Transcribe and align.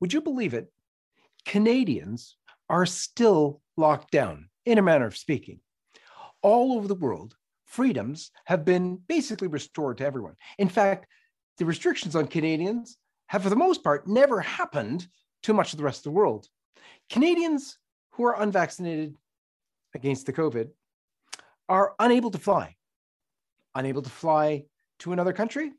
Would 0.00 0.12
you 0.12 0.20
believe 0.20 0.54
it? 0.54 0.72
Canadians 1.44 2.36
are 2.68 2.86
still 2.86 3.60
locked 3.76 4.10
down, 4.10 4.48
in 4.66 4.78
a 4.78 4.82
manner 4.82 5.06
of 5.06 5.16
speaking. 5.16 5.60
All 6.42 6.74
over 6.74 6.86
the 6.86 6.94
world, 6.94 7.36
freedoms 7.64 8.30
have 8.44 8.64
been 8.64 8.96
basically 9.08 9.48
restored 9.48 9.98
to 9.98 10.06
everyone. 10.06 10.34
In 10.58 10.68
fact, 10.68 11.06
the 11.56 11.64
restrictions 11.64 12.14
on 12.14 12.26
Canadians 12.26 12.98
have, 13.26 13.42
for 13.42 13.50
the 13.50 13.56
most 13.56 13.82
part, 13.82 14.06
never 14.06 14.40
happened 14.40 15.08
to 15.42 15.54
much 15.54 15.72
of 15.72 15.78
the 15.78 15.84
rest 15.84 16.00
of 16.00 16.04
the 16.04 16.18
world. 16.18 16.48
Canadians 17.10 17.78
who 18.10 18.24
are 18.24 18.40
unvaccinated 18.40 19.16
against 19.94 20.26
the 20.26 20.32
COVID 20.32 20.68
are 21.68 21.94
unable 21.98 22.30
to 22.30 22.38
fly, 22.38 22.76
unable 23.74 24.02
to 24.02 24.10
fly 24.10 24.64
to 25.00 25.12
another 25.12 25.32
country, 25.32 25.72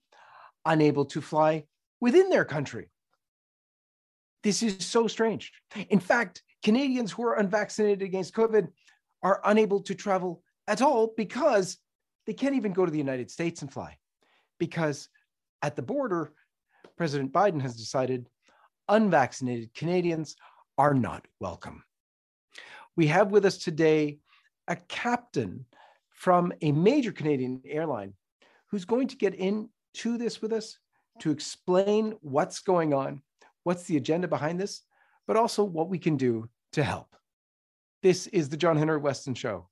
unable 0.65 1.05
to 1.05 1.21
fly 1.21 1.65
within 1.99 2.29
their 2.29 2.45
country. 2.45 2.89
This 4.43 4.63
is 4.63 4.85
so 4.85 5.07
strange. 5.07 5.51
In 5.89 5.99
fact, 5.99 6.41
Canadians 6.63 7.11
who 7.11 7.23
are 7.23 7.35
unvaccinated 7.35 8.01
against 8.01 8.33
COVID 8.33 8.67
are 9.23 9.41
unable 9.45 9.81
to 9.81 9.95
travel 9.95 10.43
at 10.67 10.81
all 10.81 11.13
because 11.17 11.77
they 12.25 12.33
can't 12.33 12.55
even 12.55 12.73
go 12.73 12.85
to 12.85 12.91
the 12.91 12.97
United 12.97 13.31
States 13.31 13.61
and 13.61 13.71
fly. 13.71 13.97
Because 14.59 15.09
at 15.61 15.75
the 15.75 15.81
border, 15.81 16.33
President 16.97 17.31
Biden 17.31 17.61
has 17.61 17.75
decided 17.75 18.29
unvaccinated 18.87 19.73
Canadians 19.73 20.35
are 20.77 20.93
not 20.93 21.25
welcome. 21.39 21.83
We 22.95 23.07
have 23.07 23.31
with 23.31 23.45
us 23.45 23.57
today 23.57 24.19
a 24.67 24.75
captain 24.75 25.65
from 26.11 26.51
a 26.61 26.71
major 26.71 27.11
Canadian 27.11 27.61
airline 27.65 28.13
who's 28.67 28.85
going 28.85 29.07
to 29.07 29.15
get 29.15 29.33
into 29.35 30.17
this 30.17 30.41
with 30.41 30.53
us 30.53 30.77
to 31.19 31.31
explain 31.31 32.15
what's 32.21 32.59
going 32.59 32.93
on, 32.93 33.21
what's 33.63 33.83
the 33.83 33.97
agenda 33.97 34.27
behind 34.27 34.59
this, 34.59 34.83
but 35.27 35.37
also 35.37 35.63
what 35.63 35.89
we 35.89 35.99
can 35.99 36.17
do 36.17 36.49
to 36.73 36.83
help. 36.83 37.15
This 38.01 38.27
is 38.27 38.49
the 38.49 38.57
John 38.57 38.77
Henry 38.77 38.97
Weston 38.97 39.35
Show. 39.35 39.67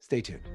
Stay 0.00 0.20
tuned. 0.20 0.48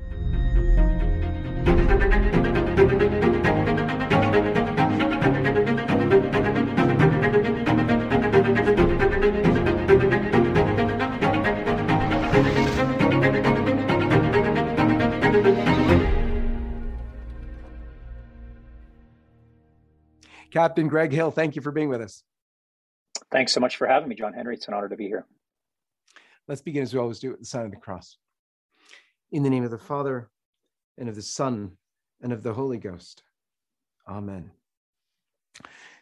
Captain 20.50 20.88
Greg 20.88 21.12
Hill, 21.12 21.30
thank 21.30 21.56
you 21.56 21.62
for 21.62 21.72
being 21.72 21.90
with 21.90 22.02
us. 22.02 22.24
Thanks 23.32 23.52
so 23.52 23.60
much 23.60 23.76
for 23.76 23.88
having 23.88 24.08
me, 24.08 24.16
John 24.16 24.34
Henry. 24.34 24.56
It's 24.56 24.68
an 24.68 24.74
honor 24.74 24.90
to 24.90 24.96
be 24.96 25.08
here. 25.08 25.26
Let's 26.48 26.62
begin 26.62 26.84
as 26.84 26.94
we 26.94 27.00
always 27.00 27.20
do 27.20 27.34
at 27.34 27.40
the 27.40 27.46
sign 27.46 27.66
of 27.66 27.72
the 27.72 27.78
cross. 27.78 28.18
In 29.32 29.44
the 29.44 29.50
name 29.50 29.66
of 29.66 29.72
the 29.72 29.78
Father, 29.78 30.30
and 30.98 31.10
of 31.10 31.16
the 31.16 31.22
Son, 31.22 31.72
and 32.22 32.32
of 32.32 32.42
the 32.42 32.54
Holy 32.54 32.78
Ghost. 32.78 33.24
Amen. 34.08 34.52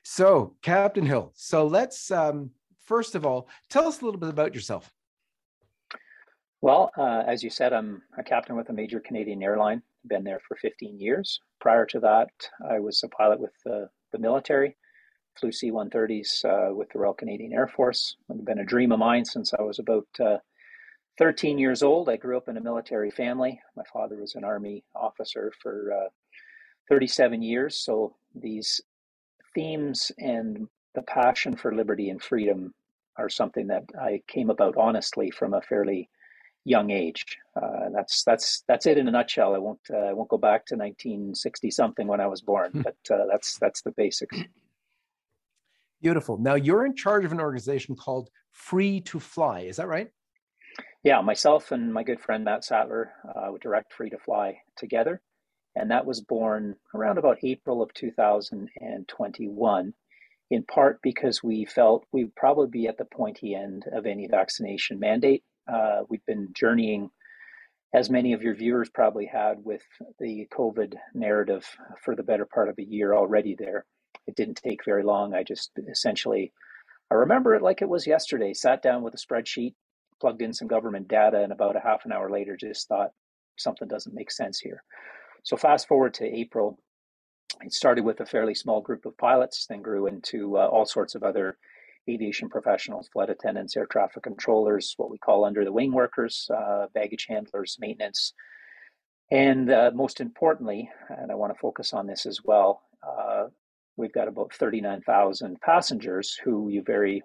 So, 0.04 0.56
Captain 0.62 1.06
Hill, 1.06 1.32
so 1.36 1.66
let's 1.66 2.12
um, 2.12 2.52
first 2.84 3.16
of 3.16 3.26
all 3.26 3.50
tell 3.70 3.88
us 3.88 4.02
a 4.02 4.06
little 4.06 4.20
bit 4.20 4.30
about 4.30 4.54
yourself. 4.54 4.94
Well, 6.62 6.92
uh, 6.98 7.24
as 7.28 7.44
you 7.44 7.50
said, 7.50 7.74
I'm 7.74 8.04
a 8.18 8.24
captain 8.24 8.56
with 8.56 8.70
a 8.70 8.74
major 8.74 9.00
Canadian 9.00 9.42
airline. 9.42 9.82
Been 10.08 10.24
there 10.24 10.40
for 10.48 10.56
15 10.58 11.00
years. 11.00 11.40
Prior 11.60 11.86
to 11.88 12.00
that, 12.02 12.30
I 12.70 12.80
was 12.80 13.02
a 13.04 13.10
pilot 13.10 13.40
with 13.40 13.54
the, 13.66 13.90
the 14.12 14.20
military 14.20 14.78
flew 15.40 15.52
C 15.52 15.72
130s 15.72 16.46
uh, 16.46 16.74
with 16.74 16.90
the 16.90 17.00
Royal 17.00 17.14
Canadian 17.14 17.54
Air 17.54 17.68
Force. 17.68 18.16
It's 18.30 18.42
been 18.42 18.60
a 18.60 18.66
dream 18.66 18.92
of 18.92 19.00
mine 19.00 19.26
since 19.26 19.54
I 19.54 19.62
was 19.62 19.80
about 19.80 20.08
uh, 20.20 20.38
13 21.18 21.58
years 21.58 21.84
old. 21.84 22.10
I 22.10 22.18
grew 22.18 22.38
up 22.38 22.50
in 22.50 22.58
a 22.58 22.62
military 22.62 23.12
family. 23.12 23.60
My 23.76 23.84
father 23.92 24.18
was 24.18 24.36
an 24.36 24.44
Army 24.44 24.84
officer 24.96 25.52
for 25.62 25.94
uh, 25.94 26.10
37 26.90 27.42
years. 27.42 27.78
So 27.78 28.16
these 28.34 28.82
themes 29.54 30.12
and 30.18 30.68
the 30.94 31.02
passion 31.04 31.56
for 31.56 31.74
liberty 31.74 32.10
and 32.10 32.22
freedom 32.22 32.74
are 33.18 33.30
something 33.30 33.68
that 33.68 33.84
I 34.00 34.22
came 34.28 34.50
about 34.50 34.76
honestly 34.78 35.32
from 35.32 35.54
a 35.54 35.62
fairly 35.62 36.10
young 36.66 36.92
age. 36.92 37.24
Uh, 37.56 37.90
that's 37.94 38.24
that's 38.24 38.64
that's 38.68 38.86
it 38.86 38.98
in 38.98 39.08
a 39.08 39.12
nutshell. 39.12 39.56
I 39.56 39.60
won't 39.60 39.80
uh, 39.94 39.98
I 39.98 40.14
won't 40.14 40.30
go 40.30 40.38
back 40.38 40.66
to 40.68 40.76
1960 40.76 41.72
something 41.72 42.08
when 42.08 42.20
I 42.20 42.28
was 42.28 42.42
born, 42.42 42.72
hmm. 42.72 42.82
but 42.82 42.98
uh, 43.10 43.26
that's 43.32 43.58
that's 43.60 43.82
the 43.84 43.92
basics. 43.92 44.38
Beautiful. 46.06 46.38
Now 46.38 46.54
you're 46.54 46.86
in 46.86 46.96
charge 46.96 47.26
of 47.26 47.32
an 47.32 47.40
organization 47.40 47.96
called 47.96 48.30
Free 48.52 49.02
to 49.02 49.20
Fly. 49.20 49.62
Is 49.62 49.78
that 49.78 49.88
right? 49.88 50.12
Yeah, 51.04 51.20
myself 51.22 51.72
and 51.72 51.92
my 51.92 52.04
good 52.04 52.22
friend 52.22 52.46
Matt 52.46 52.64
Sattler 52.64 53.12
uh, 53.28 53.52
would 53.52 53.62
direct 53.62 53.92
Free 53.92 54.12
to 54.12 54.20
Fly 54.20 54.60
together. 54.78 55.24
And 55.76 55.90
that 55.90 56.06
was 56.06 56.22
born 56.22 56.76
around 56.94 57.18
about 57.18 57.40
April 57.44 57.82
of 57.82 57.92
2021, 57.96 59.94
in 60.52 60.64
part 60.66 61.00
because 61.02 61.42
we 61.42 61.66
felt 61.66 62.06
we'd 62.12 62.36
probably 62.36 62.68
be 62.68 62.86
at 62.86 63.00
the 63.00 63.06
pointy 63.06 63.56
end 63.56 63.86
of 63.92 64.06
any 64.06 64.28
vaccination 64.28 65.00
mandate. 65.00 65.44
Uh, 65.68 66.04
we've 66.08 66.26
been 66.28 66.50
journeying, 66.54 67.10
as 67.96 68.12
many 68.12 68.34
of 68.34 68.44
your 68.44 68.54
viewers 68.54 68.92
probably 68.94 69.26
had, 69.26 69.56
with 69.64 69.82
the 70.20 70.48
COVID 70.54 70.94
narrative 71.16 71.66
for 72.04 72.16
the 72.16 72.22
better 72.22 72.46
part 72.46 72.70
of 72.70 72.78
a 72.78 72.86
year 72.86 73.16
already 73.16 73.56
there. 73.58 73.88
It 74.28 74.36
didn't 74.36 74.62
take 74.64 74.86
very 74.86 75.04
long. 75.04 75.34
I 75.34 75.44
just 75.44 75.72
essentially, 75.90 76.52
I 77.12 77.16
remember 77.16 77.56
it 77.56 77.62
like 77.62 77.82
it 77.82 77.90
was 77.90 78.08
yesterday. 78.08 78.54
Sat 78.54 78.82
down 78.82 79.04
with 79.04 79.14
a 79.14 79.18
spreadsheet, 79.18 79.76
plugged 80.20 80.42
in 80.42 80.54
some 80.54 80.68
government 80.68 81.08
data, 81.08 81.44
and 81.44 81.52
about 81.52 81.76
a 81.76 81.82
half 81.82 82.06
an 82.06 82.12
hour 82.12 82.30
later, 82.30 82.58
just 82.58 82.88
thought 82.88 83.12
something 83.58 83.88
doesn't 83.88 84.16
make 84.16 84.32
sense 84.32 84.60
here. 84.60 84.84
So 85.44 85.58
fast 85.58 85.88
forward 85.88 86.14
to 86.16 86.26
April. 86.26 86.80
It 87.62 87.74
started 87.74 88.04
with 88.04 88.20
a 88.20 88.26
fairly 88.26 88.56
small 88.56 88.82
group 88.82 89.06
of 89.06 89.18
pilots, 89.18 89.66
then 89.68 89.82
grew 89.82 90.08
into 90.08 90.58
uh, 90.58 90.68
all 90.68 90.86
sorts 90.86 91.16
of 91.16 91.24
other 91.24 91.58
aviation 92.10 92.50
professionals, 92.50 93.08
flight 93.08 93.30
attendants, 93.30 93.78
air 93.78 93.86
traffic 93.86 94.24
controllers, 94.24 94.94
what 94.98 95.10
we 95.10 95.18
call 95.18 95.46
under 95.46 95.64
the 95.64 95.72
wing 95.72 95.92
workers, 95.92 96.50
uh, 96.56 96.88
baggage 96.94 97.26
handlers, 97.30 97.78
maintenance. 97.80 98.34
And 99.32 99.72
uh, 99.72 99.92
most 99.94 100.22
importantly, 100.22 100.90
and 101.10 101.32
I 101.32 101.36
want 101.36 101.54
to 101.54 101.60
focus 101.60 101.94
on 101.94 102.06
this 102.06 102.26
as 102.26 102.42
well, 102.44 102.84
we've 103.98 104.14
got 104.14 104.28
about 104.28 104.54
39,000 104.54 105.60
passengers 105.62 106.38
who 106.44 106.70
you 106.70 106.82
very 106.82 107.24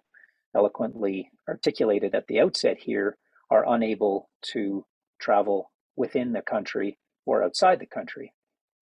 eloquently 0.55 1.31
articulated 1.49 2.15
at 2.15 2.27
the 2.27 2.41
outset 2.41 2.77
here 2.79 3.17
are 3.51 3.73
unable 3.75 4.29
to 4.43 4.85
travel 5.21 5.71
within 5.97 6.33
the 6.33 6.43
country 6.43 6.99
or 7.27 7.43
outside 7.43 7.79
the 7.79 7.87
country. 7.87 8.33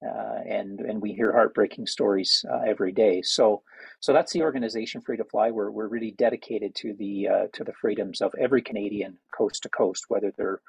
Uh, 0.06 0.38
and 0.48 0.78
and 0.80 1.02
we 1.02 1.12
hear 1.12 1.32
heartbreaking 1.32 1.84
stories 1.84 2.44
uh, 2.48 2.60
every 2.64 2.92
day. 2.92 3.20
So 3.20 3.62
so 3.98 4.12
that's 4.12 4.32
the 4.32 4.42
organization 4.42 5.00
Free 5.00 5.16
to 5.16 5.24
Fly. 5.24 5.50
We're 5.50 5.72
we're 5.72 5.88
really 5.88 6.12
dedicated 6.12 6.72
to 6.76 6.94
the 6.94 7.28
uh, 7.28 7.46
to 7.54 7.64
the 7.64 7.72
freedoms 7.72 8.20
of 8.20 8.32
every 8.38 8.62
Canadian 8.62 9.18
coast 9.36 9.64
to 9.64 9.68
coast, 9.68 10.04
whether 10.06 10.32
they're 10.36 10.60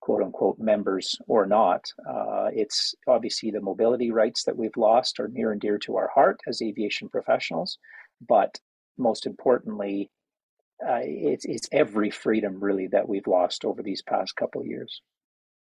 quote 0.00 0.22
unquote 0.22 0.58
members 0.58 1.16
or 1.26 1.46
not. 1.46 1.84
Uh, 2.08 2.48
it's 2.52 2.94
obviously 3.06 3.50
the 3.50 3.60
mobility 3.60 4.10
rights 4.10 4.44
that 4.44 4.56
we've 4.56 4.76
lost 4.76 5.20
are 5.20 5.28
near 5.28 5.52
and 5.52 5.60
dear 5.60 5.78
to 5.78 5.96
our 5.96 6.10
heart 6.14 6.40
as 6.46 6.62
aviation 6.62 7.08
professionals, 7.08 7.78
but 8.26 8.58
most 8.96 9.26
importantly, 9.26 10.10
uh, 10.86 11.00
it's 11.02 11.44
it's 11.44 11.68
every 11.72 12.10
freedom 12.10 12.60
really 12.60 12.86
that 12.86 13.08
we've 13.08 13.26
lost 13.26 13.64
over 13.64 13.82
these 13.82 14.02
past 14.02 14.36
couple 14.36 14.64
years. 14.64 15.02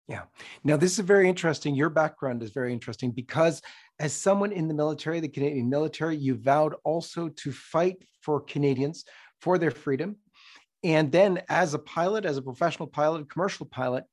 Yeah. 0.07 0.23
Now 0.63 0.77
this 0.77 0.93
is 0.93 1.05
very 1.05 1.27
interesting. 1.29 1.75
Your 1.75 1.89
background 1.89 2.43
is 2.43 2.51
very 2.51 2.73
interesting 2.73 3.11
because 3.11 3.61
as 3.99 4.13
someone 4.13 4.51
in 4.51 4.67
the 4.67 4.73
military, 4.73 5.19
the 5.19 5.27
Canadian 5.27 5.69
military, 5.69 6.15
you 6.15 6.35
vowed 6.35 6.75
also 6.83 7.29
to 7.29 7.51
fight 7.51 7.97
for 8.21 8.41
Canadians 8.41 9.05
for 9.41 9.57
their 9.57 9.71
freedom 9.71 10.17
and 10.85 11.11
then 11.11 11.41
as 11.49 11.73
a 11.73 11.79
pilot, 11.79 12.25
as 12.25 12.37
a 12.37 12.43
professional 12.43 12.87
pilot, 12.87 13.27
commercial 13.27 13.65
pilot, 13.65 14.03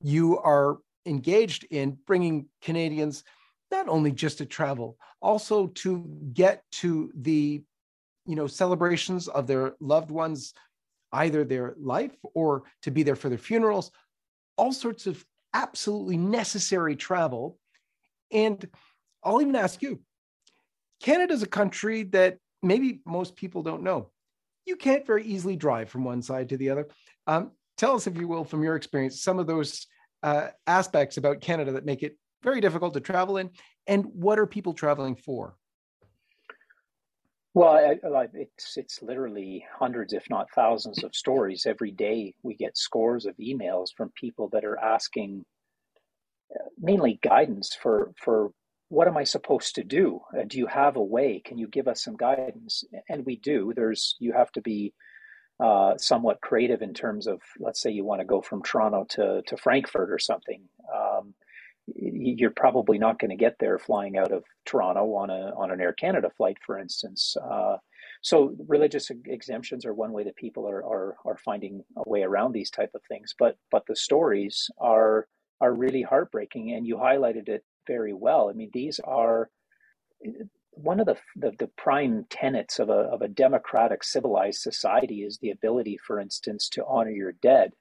you 0.00 0.38
are 0.38 0.78
engaged 1.04 1.66
in 1.68 1.98
bringing 2.06 2.46
Canadians 2.62 3.24
not 3.72 3.88
only 3.88 4.12
just 4.12 4.38
to 4.38 4.46
travel, 4.46 4.96
also 5.20 5.66
to 5.66 6.06
get 6.32 6.62
to 6.70 7.10
the 7.16 7.60
you 8.24 8.36
know 8.36 8.46
celebrations 8.46 9.26
of 9.26 9.48
their 9.48 9.74
loved 9.80 10.12
ones 10.12 10.54
either 11.14 11.42
their 11.42 11.74
life 11.76 12.14
or 12.34 12.62
to 12.82 12.92
be 12.92 13.02
there 13.02 13.16
for 13.16 13.28
their 13.28 13.36
funerals 13.36 13.90
all 14.56 14.72
sorts 14.72 15.08
of 15.08 15.24
absolutely 15.54 16.16
necessary 16.16 16.94
travel. 16.94 17.58
And 18.30 18.64
i'll 19.24 19.42
even 19.42 19.56
ask 19.56 19.82
you 19.82 20.00
canada 21.02 21.34
is 21.34 21.42
a 21.42 21.48
country 21.48 22.04
that 22.04 22.38
maybe 22.62 23.00
most 23.04 23.34
people 23.34 23.62
don't 23.62 23.82
know 23.82 24.10
you 24.66 24.76
can't 24.76 25.06
very 25.06 25.24
easily 25.24 25.56
drive 25.56 25.88
from 25.90 26.04
one 26.04 26.22
side 26.22 26.48
to 26.50 26.56
the 26.56 26.70
other. 26.70 26.88
Um, 27.26 27.52
tell 27.76 27.94
us, 27.94 28.06
if 28.06 28.16
you 28.16 28.28
will, 28.28 28.44
from 28.44 28.62
your 28.62 28.76
experience, 28.76 29.22
some 29.22 29.38
of 29.38 29.46
those 29.46 29.86
uh, 30.22 30.48
aspects 30.66 31.16
about 31.16 31.40
Canada 31.40 31.72
that 31.72 31.84
make 31.84 32.02
it 32.02 32.16
very 32.42 32.60
difficult 32.60 32.94
to 32.94 33.00
travel 33.00 33.38
in, 33.38 33.50
and 33.86 34.04
what 34.06 34.38
are 34.38 34.46
people 34.46 34.72
traveling 34.72 35.16
for? 35.16 35.56
Well, 37.54 37.72
I, 37.72 37.98
I, 38.08 38.28
it's 38.32 38.78
it's 38.78 39.02
literally 39.02 39.64
hundreds, 39.78 40.14
if 40.14 40.28
not 40.30 40.50
thousands, 40.54 41.04
of 41.04 41.14
stories 41.14 41.66
every 41.66 41.90
day. 41.90 42.34
We 42.42 42.54
get 42.54 42.78
scores 42.78 43.26
of 43.26 43.36
emails 43.36 43.88
from 43.94 44.10
people 44.18 44.48
that 44.52 44.64
are 44.64 44.78
asking, 44.78 45.44
uh, 46.54 46.68
mainly 46.80 47.18
guidance 47.22 47.76
for 47.80 48.12
for 48.16 48.52
what 48.92 49.08
am 49.08 49.16
I 49.16 49.24
supposed 49.24 49.76
to 49.76 49.84
do? 49.84 50.20
Uh, 50.38 50.42
do 50.46 50.58
you 50.58 50.66
have 50.66 50.96
a 50.96 51.02
way? 51.02 51.40
Can 51.42 51.56
you 51.56 51.66
give 51.66 51.88
us 51.88 52.04
some 52.04 52.14
guidance? 52.14 52.84
And 53.08 53.24
we 53.24 53.36
do. 53.36 53.72
There's 53.74 54.16
you 54.18 54.34
have 54.34 54.52
to 54.52 54.60
be 54.60 54.92
uh, 55.58 55.96
somewhat 55.96 56.42
creative 56.42 56.82
in 56.82 56.92
terms 56.92 57.26
of, 57.26 57.40
let's 57.58 57.80
say, 57.80 57.90
you 57.90 58.04
want 58.04 58.20
to 58.20 58.26
go 58.26 58.42
from 58.42 58.62
Toronto 58.62 59.06
to 59.10 59.42
to 59.46 59.56
Frankfurt 59.56 60.10
or 60.10 60.18
something. 60.18 60.60
Um, 60.94 61.32
you're 61.86 62.50
probably 62.50 62.98
not 62.98 63.18
going 63.18 63.30
to 63.30 63.44
get 63.44 63.56
there 63.58 63.78
flying 63.78 64.18
out 64.18 64.30
of 64.30 64.44
Toronto 64.66 65.14
on 65.14 65.30
a 65.30 65.54
on 65.56 65.70
an 65.70 65.80
Air 65.80 65.94
Canada 65.94 66.28
flight, 66.36 66.58
for 66.66 66.78
instance. 66.78 67.34
Uh, 67.42 67.78
so 68.20 68.54
religious 68.68 69.10
exemptions 69.24 69.86
are 69.86 69.94
one 69.94 70.12
way 70.12 70.24
that 70.24 70.36
people 70.36 70.68
are, 70.68 70.84
are 70.84 71.16
are 71.24 71.38
finding 71.38 71.82
a 71.96 72.06
way 72.06 72.22
around 72.24 72.52
these 72.52 72.70
type 72.70 72.90
of 72.94 73.00
things. 73.08 73.34
But 73.38 73.56
but 73.70 73.84
the 73.86 73.96
stories 73.96 74.68
are 74.78 75.28
are 75.62 75.72
really 75.72 76.02
heartbreaking, 76.02 76.72
and 76.72 76.86
you 76.86 76.96
highlighted 76.96 77.48
it 77.48 77.64
very 77.86 78.12
well. 78.12 78.48
I 78.48 78.52
mean, 78.52 78.70
these 78.72 79.00
are 79.00 79.50
one 80.70 81.00
of 81.00 81.06
the, 81.06 81.16
the, 81.36 81.52
the 81.58 81.70
prime 81.76 82.24
tenets 82.30 82.78
of 82.78 82.88
a 82.88 82.92
of 82.92 83.22
a 83.22 83.28
democratic 83.28 84.02
civilized 84.02 84.60
society 84.60 85.22
is 85.22 85.38
the 85.38 85.50
ability, 85.50 85.98
for 86.06 86.18
instance, 86.18 86.68
to 86.70 86.84
honor 86.86 87.10
your 87.10 87.32
dead. 87.32 87.72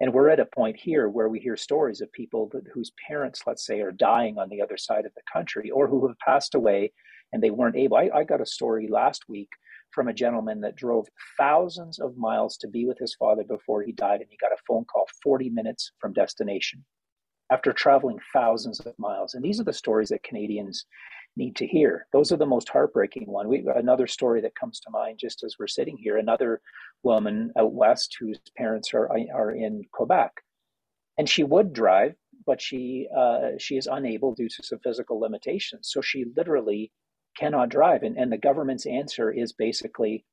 And 0.00 0.12
we're 0.12 0.30
at 0.30 0.40
a 0.40 0.46
point 0.46 0.76
here 0.76 1.08
where 1.08 1.28
we 1.28 1.38
hear 1.38 1.56
stories 1.56 2.00
of 2.00 2.12
people 2.12 2.48
that, 2.52 2.64
whose 2.72 2.92
parents, 3.06 3.42
let's 3.46 3.64
say, 3.64 3.80
are 3.80 3.92
dying 3.92 4.38
on 4.38 4.48
the 4.48 4.60
other 4.60 4.76
side 4.76 5.06
of 5.06 5.14
the 5.14 5.22
country 5.32 5.70
or 5.70 5.86
who 5.86 6.06
have 6.08 6.18
passed 6.18 6.54
away 6.54 6.92
and 7.32 7.42
they 7.42 7.50
weren't 7.50 7.76
able. 7.76 7.96
I, 7.96 8.10
I 8.14 8.24
got 8.24 8.40
a 8.40 8.46
story 8.46 8.88
last 8.88 9.24
week 9.28 9.48
from 9.92 10.08
a 10.08 10.12
gentleman 10.12 10.60
that 10.62 10.76
drove 10.76 11.06
thousands 11.38 11.98
of 12.00 12.16
miles 12.16 12.56
to 12.58 12.68
be 12.68 12.86
with 12.86 12.98
his 12.98 13.14
father 13.14 13.44
before 13.44 13.82
he 13.82 13.92
died, 13.92 14.20
and 14.20 14.28
he 14.28 14.36
got 14.36 14.52
a 14.52 14.62
phone 14.66 14.84
call 14.84 15.06
40 15.22 15.50
minutes 15.50 15.92
from 16.00 16.12
destination 16.12 16.84
after 17.50 17.72
traveling 17.72 18.18
thousands 18.32 18.80
of 18.80 18.98
miles. 18.98 19.34
And 19.34 19.44
these 19.44 19.60
are 19.60 19.64
the 19.64 19.72
stories 19.72 20.08
that 20.08 20.22
Canadians 20.22 20.86
need 21.36 21.56
to 21.56 21.66
hear. 21.66 22.06
Those 22.12 22.32
are 22.32 22.36
the 22.36 22.46
most 22.46 22.68
heartbreaking 22.68 23.24
one. 23.26 23.48
We 23.48 23.66
another 23.74 24.06
story 24.06 24.40
that 24.42 24.54
comes 24.54 24.80
to 24.80 24.90
mind 24.90 25.18
just 25.20 25.42
as 25.44 25.56
we're 25.58 25.66
sitting 25.66 25.96
here. 25.96 26.16
Another 26.16 26.60
woman 27.02 27.52
out 27.58 27.72
west 27.72 28.16
whose 28.18 28.38
parents 28.56 28.94
are 28.94 29.10
are 29.34 29.50
in 29.50 29.82
Quebec, 29.92 30.32
and 31.18 31.28
she 31.28 31.42
would 31.42 31.72
drive, 31.72 32.14
but 32.46 32.60
she 32.60 33.08
uh, 33.16 33.50
she 33.58 33.76
is 33.76 33.88
unable 33.90 34.34
due 34.34 34.48
to 34.48 34.62
some 34.62 34.78
physical 34.78 35.18
limitations. 35.20 35.90
So 35.92 36.00
she 36.00 36.26
literally 36.36 36.92
cannot 37.36 37.68
drive, 37.68 38.02
and 38.04 38.16
and 38.16 38.30
the 38.32 38.38
government's 38.38 38.86
answer 38.86 39.32
is 39.32 39.52
basically, 39.52 40.24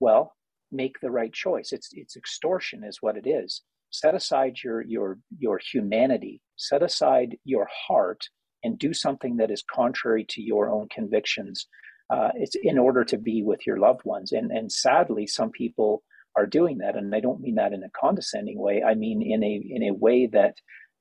well, 0.00 0.34
make 0.72 1.00
the 1.00 1.10
right 1.12 1.32
choice. 1.32 1.72
It's 1.72 1.90
it's 1.92 2.16
extortion, 2.16 2.82
is 2.84 2.98
what 3.00 3.16
it 3.16 3.26
is. 3.26 3.62
Set 3.90 4.14
aside 4.14 4.58
your 4.62 4.82
your 4.82 5.18
your 5.38 5.58
humanity. 5.58 6.40
Set 6.56 6.82
aside 6.82 7.36
your 7.44 7.68
heart 7.88 8.22
and 8.62 8.78
do 8.78 8.92
something 8.92 9.36
that 9.38 9.50
is 9.50 9.62
contrary 9.62 10.24
to 10.28 10.42
your 10.42 10.70
own 10.70 10.88
convictions. 10.88 11.66
Uh, 12.10 12.30
it's 12.34 12.56
in 12.62 12.78
order 12.78 13.04
to 13.04 13.16
be 13.16 13.42
with 13.42 13.66
your 13.66 13.78
loved 13.78 14.04
ones. 14.04 14.32
And 14.32 14.50
and 14.50 14.70
sadly, 14.70 15.26
some 15.26 15.50
people 15.50 16.02
are 16.36 16.46
doing 16.46 16.78
that, 16.78 16.96
and 16.96 17.14
I 17.14 17.20
don't 17.20 17.40
mean 17.40 17.56
that 17.56 17.72
in 17.72 17.82
a 17.82 17.90
condescending 17.90 18.58
way. 18.58 18.82
I 18.82 18.94
mean 18.94 19.22
in 19.22 19.42
a 19.42 19.62
in 19.68 19.82
a 19.84 19.94
way 19.94 20.26
that 20.26 20.56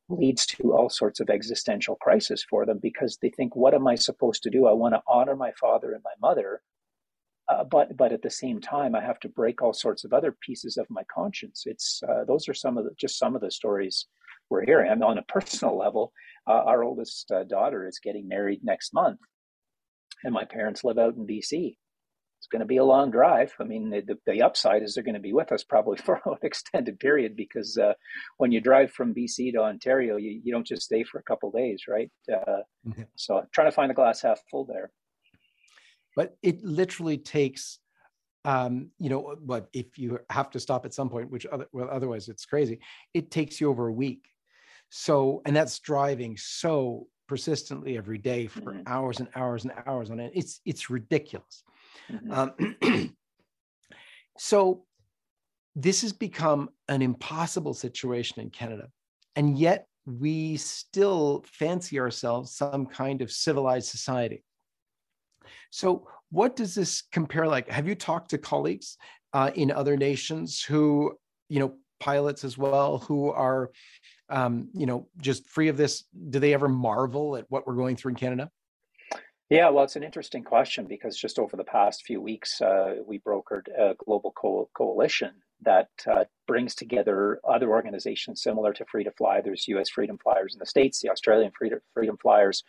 leads 0.09 0.47
to 0.47 0.73
all 0.73 0.89
sorts 0.89 1.19
of 1.19 1.29
existential 1.29 1.95
crisis 1.97 2.43
for 2.49 2.65
them 2.65 2.79
because 2.81 3.17
they 3.21 3.29
think, 3.29 3.55
"What 3.55 3.75
am 3.75 3.87
I 3.87 3.95
supposed 3.95 4.41
to 4.43 4.49
do? 4.49 4.65
I 4.65 4.73
want 4.73 4.95
to 4.95 5.03
honor 5.07 5.35
my 5.35 5.51
father 5.51 5.93
and 5.93 6.03
my 6.03 6.13
mother." 6.19 6.61
Uh, 7.49 7.63
but 7.63 7.97
but 7.97 8.11
at 8.11 8.21
the 8.21 8.29
same 8.29 8.61
time, 8.61 8.95
I 8.95 9.01
have 9.01 9.19
to 9.21 9.29
break 9.29 9.61
all 9.61 9.73
sorts 9.73 10.03
of 10.03 10.13
other 10.13 10.35
pieces 10.39 10.77
of 10.77 10.85
my 10.89 11.01
conscience. 11.13 11.63
It's 11.65 12.01
uh, 12.07 12.23
those 12.25 12.47
are 12.47 12.53
some 12.53 12.77
of 12.77 12.85
the 12.85 12.91
just 12.99 13.17
some 13.17 13.35
of 13.35 13.41
the 13.41 13.51
stories 13.51 14.05
we're 14.49 14.65
hearing. 14.65 14.91
I 14.91 14.95
mean, 14.95 15.03
on 15.03 15.17
a 15.17 15.23
personal 15.23 15.77
level, 15.77 16.13
uh, 16.47 16.63
our 16.65 16.83
oldest 16.83 17.31
uh, 17.31 17.43
daughter 17.43 17.87
is 17.87 17.99
getting 18.03 18.27
married 18.27 18.59
next 18.63 18.93
month, 18.93 19.19
and 20.23 20.33
my 20.33 20.45
parents 20.45 20.83
live 20.83 20.99
out 20.99 21.15
in 21.15 21.25
BC. 21.25 21.75
It's 22.39 22.47
going 22.47 22.61
to 22.61 22.65
be 22.65 22.77
a 22.77 22.85
long 22.85 23.11
drive. 23.11 23.53
I 23.59 23.65
mean, 23.65 23.89
the, 23.89 24.17
the 24.25 24.41
upside 24.43 24.81
is 24.81 24.93
they're 24.93 25.03
going 25.03 25.15
to 25.15 25.19
be 25.19 25.33
with 25.33 25.51
us 25.51 25.65
probably 25.65 25.97
for 26.05 26.21
an 26.25 26.37
extended 26.41 26.99
period 26.99 27.35
because 27.35 27.77
uh, 27.77 27.93
when 28.37 28.53
you 28.53 28.61
drive 28.61 28.91
from 28.91 29.13
BC 29.13 29.53
to 29.53 29.59
Ontario, 29.59 30.15
you, 30.15 30.39
you 30.41 30.53
don't 30.53 30.65
just 30.65 30.83
stay 30.83 31.03
for 31.03 31.19
a 31.19 31.23
couple 31.23 31.51
days, 31.51 31.83
right? 31.89 32.09
Mm-hmm. 32.29 33.01
So 33.17 33.41
trying 33.51 33.67
to 33.67 33.75
find 33.75 33.89
the 33.89 33.95
glass 33.95 34.21
half 34.21 34.39
full 34.49 34.63
there. 34.65 34.91
But 36.15 36.37
it 36.41 36.63
literally 36.63 37.17
takes 37.17 37.79
um, 38.45 38.89
you 38.99 39.09
know, 39.09 39.35
but 39.41 39.67
if 39.73 39.99
you 39.99 40.17
have 40.29 40.49
to 40.51 40.61
stop 40.61 40.85
at 40.85 40.93
some 40.93 41.09
point, 41.09 41.29
which 41.29 41.45
other, 41.45 41.67
well, 41.73 41.89
otherwise 41.91 42.29
it's 42.29 42.45
crazy, 42.45 42.79
it 43.13 43.31
takes 43.31 43.59
you 43.59 43.69
over 43.69 43.87
a 43.87 43.93
week 43.93 44.29
so, 44.89 45.41
and 45.45 45.55
that's 45.55 45.79
driving 45.79 46.35
so 46.37 47.07
persistently 47.27 47.97
every 47.97 48.17
day 48.17 48.47
for 48.47 48.73
mm-hmm. 48.73 48.81
hours 48.87 49.19
and 49.19 49.29
hours 49.35 49.63
and 49.63 49.73
hours 49.85 50.09
on 50.09 50.19
it. 50.19 50.31
It's 50.35 50.61
it's 50.65 50.89
ridiculous. 50.89 51.63
Mm-hmm. 52.11 52.31
Um, 52.91 53.15
so, 54.37 54.85
this 55.75 56.01
has 56.01 56.11
become 56.11 56.69
an 56.87 57.01
impossible 57.01 57.73
situation 57.73 58.41
in 58.41 58.49
Canada, 58.49 58.89
and 59.35 59.57
yet 59.57 59.85
we 60.05 60.57
still 60.57 61.45
fancy 61.45 61.99
ourselves 61.99 62.55
some 62.55 62.87
kind 62.87 63.21
of 63.21 63.31
civilized 63.31 63.89
society. 63.89 64.43
So, 65.71 66.07
what 66.31 66.55
does 66.55 66.75
this 66.75 67.03
compare 67.11 67.47
like? 67.47 67.69
Have 67.69 67.87
you 67.87 67.95
talked 67.95 68.29
to 68.31 68.37
colleagues 68.37 68.97
uh, 69.33 69.51
in 69.55 69.71
other 69.71 69.97
nations 69.97 70.61
who, 70.61 71.17
you 71.49 71.59
know, 71.59 71.73
pilots 71.99 72.43
as 72.43 72.57
well, 72.57 72.99
who 72.99 73.29
are 73.31 73.71
um, 74.29 74.69
you 74.73 74.85
know, 74.85 75.07
just 75.19 75.49
free 75.49 75.67
of 75.67 75.77
this? 75.77 76.03
Do 76.29 76.39
they 76.39 76.53
ever 76.53 76.67
marvel 76.67 77.35
at 77.35 77.45
what 77.49 77.65
we're 77.65 77.75
going 77.75 77.95
through 77.95 78.11
in 78.11 78.15
Canada? 78.15 78.49
Yeah, 79.49 79.69
well, 79.69 79.83
it's 79.83 79.95
an 79.95 80.03
interesting 80.03 80.43
question 80.43 80.85
because 80.85 81.17
just 81.17 81.39
over 81.39 81.57
the 81.57 81.63
past 81.63 82.05
few 82.05 82.21
weeks, 82.21 82.61
uh, 82.61 82.97
we 83.05 83.19
brokered 83.19 83.67
a 83.75 83.95
global 84.05 84.31
co- 84.31 84.69
coalition 84.75 85.31
that 85.61 85.89
uh, 86.09 86.23
brings 86.47 86.73
together 86.75 87.39
other 87.47 87.69
organizations 87.69 88.41
similar 88.41 88.73
to 88.73 88.85
Free 88.85 89.03
to 89.03 89.11
Fly. 89.11 89.41
There's 89.41 89.67
U.S. 89.67 89.89
Freedom 89.89 90.17
Flyers 90.17 90.53
in 90.53 90.59
the 90.59 90.65
States, 90.65 91.01
the 91.01 91.09
Australian 91.09 91.51
Freedom, 91.51 92.17
Flyers, 92.21 92.63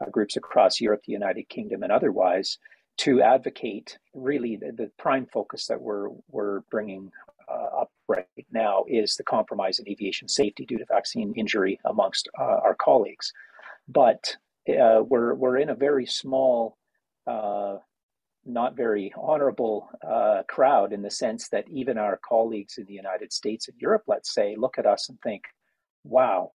uh, 0.00 0.10
groups 0.10 0.36
across 0.36 0.80
Europe, 0.80 1.02
the 1.06 1.12
United 1.12 1.48
Kingdom, 1.48 1.82
and 1.82 1.92
otherwise 1.92 2.58
to 2.96 3.22
advocate 3.22 3.98
really 4.12 4.56
the, 4.56 4.72
the 4.72 4.90
prime 4.98 5.26
focus 5.26 5.66
that 5.66 5.80
we're, 5.80 6.08
we're 6.30 6.60
bringing 6.70 7.10
uh, 7.48 7.80
up 7.82 7.90
right 8.08 8.26
now 8.52 8.84
is 8.88 9.16
the 9.16 9.24
compromise 9.24 9.78
in 9.78 9.88
aviation 9.88 10.28
safety 10.28 10.64
due 10.64 10.78
to 10.78 10.84
vaccine 10.86 11.32
injury 11.36 11.78
amongst 11.84 12.28
uh, 12.38 12.42
our 12.42 12.74
colleagues. 12.74 13.32
But 13.88 14.36
uh, 14.68 15.02
we're, 15.06 15.34
we're 15.34 15.58
in 15.58 15.70
a 15.70 15.74
very 15.74 16.06
small, 16.06 16.76
uh, 17.26 17.76
not 18.46 18.76
very 18.76 19.12
honorable 19.16 19.88
uh, 20.06 20.42
crowd 20.48 20.92
in 20.92 21.02
the 21.02 21.10
sense 21.10 21.48
that 21.48 21.68
even 21.68 21.98
our 21.98 22.18
colleagues 22.26 22.78
in 22.78 22.86
the 22.86 22.94
United 22.94 23.32
States 23.32 23.68
and 23.68 23.76
Europe, 23.80 24.02
let's 24.06 24.32
say, 24.32 24.56
look 24.56 24.78
at 24.78 24.86
us 24.86 25.08
and 25.08 25.20
think, 25.20 25.42
wow, 26.04 26.52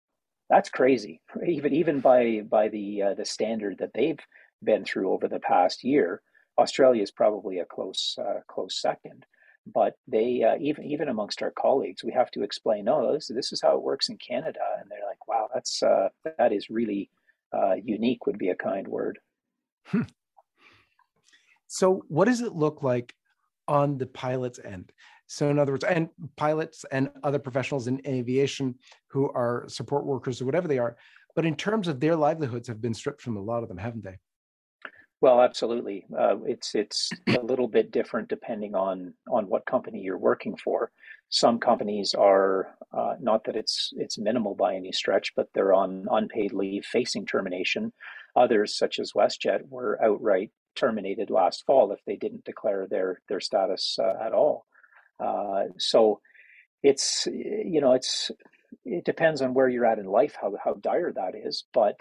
that's 0.50 0.70
crazy. 0.70 1.22
Even, 1.48 1.74
even 1.74 2.00
by, 2.00 2.42
by 2.50 2.70
the, 2.70 3.02
uh, 3.02 3.14
the 3.14 3.26
standard 3.26 3.78
that 3.80 3.94
they've 3.94 4.20
been 4.64 4.86
through 4.86 5.12
over 5.12 5.28
the 5.28 5.40
past 5.40 5.84
year, 5.84 6.22
Australia 6.58 7.04
is 7.04 7.12
probably 7.12 7.60
a 7.60 7.66
close, 7.66 8.18
close 8.48 8.82
second 8.82 9.26
but 9.74 9.96
they 10.08 10.44
uh, 10.44 10.56
even 10.60 10.86
even 10.86 11.10
amongst 11.10 11.42
our 11.42 11.52
colleagues 11.52 12.04
we 12.04 12.12
have 12.12 12.32
to 12.32 12.44
explain 12.44 12.86
no 12.86 13.14
this, 13.14 13.28
this 13.28 13.52
is 13.52 13.62
how 13.62 13.76
it 13.76 13.84
works 13.84 14.10
in 14.10 14.18
canada 14.18 14.60
and 14.80 14.90
they're 14.90 15.08
like 15.08 15.28
wow 15.28 15.48
that's 15.54 15.84
uh, 15.84 16.10
that 16.38 16.54
is 16.54 16.70
really 16.70 17.10
uh, 17.54 17.74
unique 17.84 18.26
would 18.26 18.38
be 18.38 18.50
a 18.50 18.56
kind 18.56 18.88
word 18.88 19.20
hmm. 19.88 20.02
So 21.68 22.04
what 22.08 22.26
does 22.26 22.42
it 22.42 22.54
look 22.54 22.84
like 22.84 23.14
on 23.68 23.98
the 23.98 24.08
pilot's 24.08 24.60
end 24.64 24.92
so 25.28 25.50
in 25.50 25.60
other 25.60 25.74
words 25.74 25.84
and 25.84 26.10
pilots 26.36 26.86
and 26.92 27.10
other 27.24 27.40
professionals 27.40 27.88
in 27.88 28.02
aviation 28.08 28.76
who 29.08 29.30
are 29.32 29.66
support 29.68 30.06
workers 30.06 30.42
or 30.42 30.46
whatever 30.46 30.68
they 30.68 30.80
are 30.80 30.96
but 31.36 31.46
in 31.46 31.56
terms 31.56 31.88
of 31.88 32.00
their 32.00 32.16
livelihoods 32.16 32.68
have 32.68 32.82
been 32.82 32.94
stripped 32.94 33.22
from 33.22 33.38
a 33.38 33.42
lot 33.42 33.64
of 33.64 33.70
them 33.70 33.78
haven't 33.78 34.04
they 34.04 34.18
well, 35.20 35.42
absolutely. 35.42 36.06
Uh, 36.16 36.38
it's 36.46 36.76
it's 36.76 37.10
a 37.28 37.42
little 37.42 37.68
bit 37.68 37.92
different 37.92 38.30
depending 38.30 38.76
on 38.76 39.14
on 39.28 39.48
what 39.48 39.66
company 39.66 40.00
you're 40.00 40.18
working 40.18 40.56
for. 40.56 40.92
Some 41.30 41.60
companies 41.60 42.14
are 42.14 42.76
uh, 42.94 43.16
not 43.20 43.44
that 43.46 43.56
it's 43.56 43.92
it's 43.98 44.20
minimal 44.20 44.54
by 44.54 44.76
any 44.76 44.92
stretch, 44.92 45.34
but 45.36 45.50
they're 45.54 45.74
on 45.74 46.06
unpaid 46.12 46.54
leave 46.54 46.86
facing 46.86 47.26
termination. 47.26 47.92
Others, 48.36 48.78
such 48.78 49.00
as 49.00 49.14
WestJet, 49.14 49.68
were 49.70 50.00
outright 50.04 50.52
terminated 50.78 51.30
last 51.30 51.66
fall 51.66 51.92
if 51.92 52.00
they 52.06 52.16
didn't 52.16 52.46
declare 52.46 52.88
their 52.88 53.22
their 53.30 53.40
status 53.40 53.98
uh, 54.02 54.26
at 54.26 54.34
all. 54.34 54.66
Uh, 55.20 55.64
so 55.78 56.22
it's 56.84 57.28
you 57.32 57.82
know 57.82 57.94
it's 57.94 58.32
it 58.86 59.04
depends 59.06 59.42
on 59.42 59.54
where 59.54 59.68
you're 59.68 59.86
at 59.86 60.00
in 60.00 60.06
life 60.06 60.36
how 60.40 60.54
how 60.64 60.74
dire 60.76 61.12
that 61.14 61.34
is, 61.36 61.66
but 61.74 62.00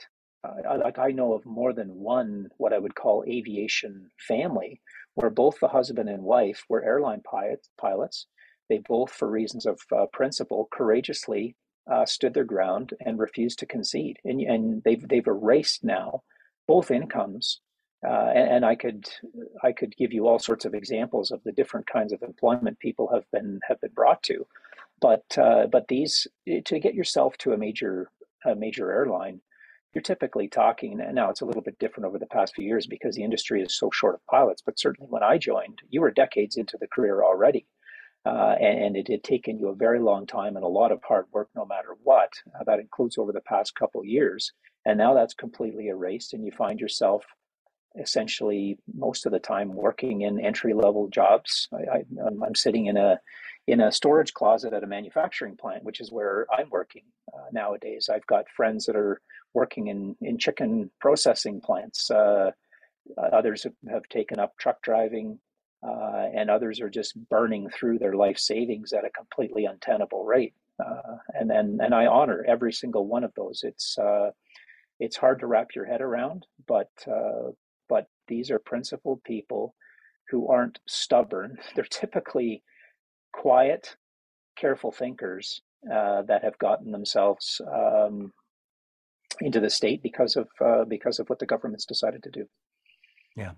like 0.79 0.99
I 0.99 1.11
know 1.11 1.33
of 1.33 1.45
more 1.45 1.73
than 1.73 1.89
one 1.89 2.49
what 2.57 2.73
I 2.73 2.79
would 2.79 2.95
call 2.95 3.25
aviation 3.27 4.11
family 4.29 4.81
where 5.17 5.31
both 5.31 5.59
the 5.61 5.69
husband 5.69 6.09
and 6.09 6.23
wife 6.23 6.65
were 6.69 6.85
airline 6.85 7.23
pilots. 7.23 8.27
They 8.69 8.79
both, 8.87 9.11
for 9.11 9.29
reasons 9.29 9.65
of 9.65 9.81
uh, 9.91 10.07
principle, 10.13 10.69
courageously 10.71 11.57
uh, 11.91 12.05
stood 12.05 12.35
their 12.35 12.45
ground 12.45 12.93
and 13.01 13.19
refused 13.19 13.59
to 13.61 13.67
concede. 13.67 14.19
And, 14.25 14.41
and 14.43 14.83
they've, 14.85 15.07
they've 15.09 15.27
erased 15.27 15.83
now 15.83 16.23
both 16.69 16.91
incomes. 16.91 17.61
Uh, 18.07 18.31
and, 18.35 18.51
and, 18.51 18.65
I 18.65 18.77
could 18.77 19.09
I 19.65 19.73
could 19.73 19.97
give 19.97 20.13
you 20.13 20.29
all 20.29 20.39
sorts 20.39 20.65
of 20.65 20.75
examples 20.75 21.31
of 21.31 21.43
the 21.45 21.53
different 21.53 21.87
kinds 21.87 22.13
of 22.13 22.23
employment 22.23 22.79
people 22.79 23.11
have 23.13 23.25
been 23.33 23.61
have 23.67 23.81
been 23.81 23.93
brought 23.93 24.23
to, 24.25 24.47
but 25.01 25.25
uh, 25.37 25.67
but 25.67 25.89
these 25.89 26.27
to 26.47 26.79
get 26.79 26.95
yourself 26.95 27.37
to 27.39 27.53
a 27.53 27.59
major 27.59 28.11
a 28.45 28.55
major 28.55 28.93
airline, 28.93 29.41
you're 29.97 30.03
typically 30.03 30.47
talking 30.47 31.01
and 31.01 31.15
now 31.15 31.31
it's 31.31 31.41
a 31.41 31.45
little 31.47 31.63
bit 31.63 31.79
different 31.79 32.07
over 32.07 32.19
the 32.19 32.27
past 32.27 32.55
few 32.55 32.67
years 32.67 32.87
because 32.87 33.17
the 33.17 33.25
industry 33.25 33.63
is 33.63 33.75
so 33.75 33.91
short 33.91 34.15
of 34.15 34.27
pilots 34.27 34.63
but 34.65 34.79
certainly 34.79 35.09
when 35.11 35.23
i 35.23 35.39
joined 35.39 35.81
you 35.89 36.03
were 36.03 36.11
decades 36.11 36.57
into 36.57 36.77
the 36.79 36.87
career 36.89 37.23
already. 37.25 37.67
Uh, 38.27 38.57
and, 38.61 38.83
and, 38.83 38.97
it 38.97 39.09
had 39.09 39.23
taken 39.23 39.57
you 39.57 39.69
a 39.69 39.75
very 39.75 40.01
long 40.01 40.27
time 40.27 40.57
and 40.57 40.65
a 40.65 40.69
lot 40.69 40.91
of 40.91 41.01
hard 41.05 41.27
work 41.33 41.49
no 41.55 41.65
matter 41.65 41.91
what. 42.03 42.33
Uh, 42.59 42.65
that 42.65 42.81
includes 42.81 43.19
over 43.19 43.33
the 43.33 43.41
past 43.43 43.73
couple 43.77 44.05
years. 44.05 44.51
And 44.85 44.99
now 44.99 45.15
that's 45.15 45.33
completely 45.33 45.87
erased 45.87 46.35
and 46.35 46.45
you 46.45 46.51
find 46.51 46.81
yourself 46.81 47.25
essentially 48.01 48.79
most 48.95 49.27
of 49.27 49.33
the 49.33 49.39
time 49.39 49.73
working 49.73 50.23
in 50.23 50.41
entry 50.41 50.75
level 50.75 51.09
jobs 51.09 51.69
I, 51.73 52.05
am 52.27 52.55
sitting 52.55 52.87
in 52.87 52.97
a 52.97 53.19
in 53.67 53.81
a 53.81 53.91
storage 53.91 54.33
closet 54.33 54.73
at 54.73 54.85
a 54.85 54.87
manufacturing 54.87 55.57
plant 55.57 55.85
which 55.85 56.01
is 56.01 56.13
where 56.13 56.47
i'm 56.57 56.71
working 56.71 57.05
uh, 57.35 57.49
nowadays 57.53 58.09
i've 58.13 58.27
got 58.27 58.45
friends 58.55 58.87
that 58.87 58.97
are 58.97 59.21
working 59.55 59.89
in 59.89 60.17
in 60.21 60.39
chicken 60.39 60.91
processing 61.01 61.61
plants 61.61 62.11
uh, 62.11 62.51
others 63.33 63.67
have, 63.89 64.03
taken 64.09 64.39
up 64.39 64.57
truck 64.59 64.83
driving 64.83 65.39
uh, 65.87 66.27
and 66.35 66.51
others 66.51 66.81
are 66.81 66.91
just 66.91 67.17
burning 67.29 67.69
through 67.71 67.99
their 67.99 68.15
life 68.15 68.39
savings 68.39 68.93
at 68.93 69.05
a 69.05 69.11
completely 69.11 69.67
untenable 69.67 70.25
rate. 70.25 70.55
Uh, 70.85 71.17
and 71.35 71.49
then, 71.49 71.79
and 71.81 71.95
I 71.95 72.07
honor 72.07 72.45
every 72.47 72.73
single 72.73 73.07
one 73.07 73.25
of 73.25 73.33
those. 73.35 73.61
It's 73.63 73.97
uh, 73.99 74.31
it's 74.99 75.17
hard 75.17 75.41
to 75.41 75.47
wrap 75.47 75.69
your 75.75 75.85
head 75.85 76.01
around, 76.01 76.47
but 76.67 76.91
uh, 77.07 77.51
these 78.29 78.51
are 78.51 78.59
principled 78.59 79.23
people 79.25 79.75
who 80.31 80.49
aren't 80.49 80.79
stubborn. 80.87 81.57
They're 81.75 81.85
typically 81.85 82.63
quiet, 83.33 83.97
careful 84.57 84.93
thinkers 84.93 85.63
uh, 85.93 86.23
that 86.23 86.43
have 86.43 86.59
gotten 86.59 86.91
themselves 86.91 87.61
um, 87.73 88.33
into 89.41 89.61
the 89.61 89.71
state 89.71 90.03
because 90.03 90.37
of 90.37 90.49
uh, 90.65 90.85
because 90.85 91.19
of 91.19 91.29
what 91.29 91.39
the 91.39 91.47
government's 91.47 91.87
decided 91.87 92.23
to 92.23 92.31
do. 92.31 92.47
Yeah. 93.37 93.53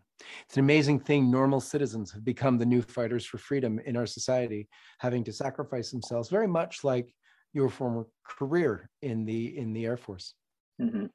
It's 0.44 0.56
an 0.56 0.64
amazing 0.64 0.98
thing. 1.00 1.30
Normal 1.30 1.60
citizens 1.60 2.10
have 2.10 2.24
become 2.24 2.58
the 2.58 2.66
new 2.66 2.82
fighters 2.82 3.24
for 3.24 3.38
freedom 3.38 3.78
in 3.86 3.96
our 3.96 4.06
society, 4.06 4.68
having 4.98 5.22
to 5.24 5.32
sacrifice 5.32 5.92
themselves 5.92 6.28
very 6.28 6.48
much 6.48 6.82
like 6.82 7.14
your 7.52 7.68
former 7.68 8.06
career 8.26 8.90
in 9.02 9.24
the 9.24 9.56
in 9.56 9.72
the 9.72 9.86
Air 9.86 9.96
Force. 9.96 10.34
Mm-hmm. 10.80 11.06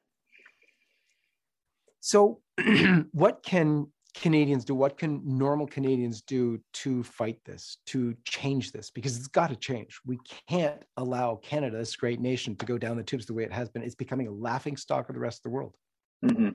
So 2.04 2.42
what 3.12 3.42
can 3.42 3.86
Canadians 4.14 4.66
do? 4.66 4.74
What 4.74 4.98
can 4.98 5.22
normal 5.24 5.66
Canadians 5.66 6.20
do 6.20 6.60
to 6.74 7.02
fight 7.02 7.38
this, 7.46 7.78
to 7.86 8.14
change 8.24 8.72
this? 8.72 8.90
Because 8.90 9.16
it's 9.16 9.26
got 9.26 9.48
to 9.48 9.56
change. 9.56 9.98
We 10.04 10.18
can't 10.46 10.84
allow 10.98 11.36
Canada, 11.36 11.78
this 11.78 11.96
great 11.96 12.20
nation, 12.20 12.56
to 12.56 12.66
go 12.66 12.76
down 12.76 12.98
the 12.98 13.02
tubes 13.02 13.24
the 13.24 13.32
way 13.32 13.44
it 13.44 13.52
has 13.54 13.70
been. 13.70 13.82
It's 13.82 13.94
becoming 13.94 14.28
a 14.28 14.32
laughing 14.32 14.76
stock 14.76 15.08
of 15.08 15.14
the 15.14 15.20
rest 15.20 15.38
of 15.38 15.42
the 15.44 15.50
world. 15.56 15.76
Mm-hmm. 16.22 16.50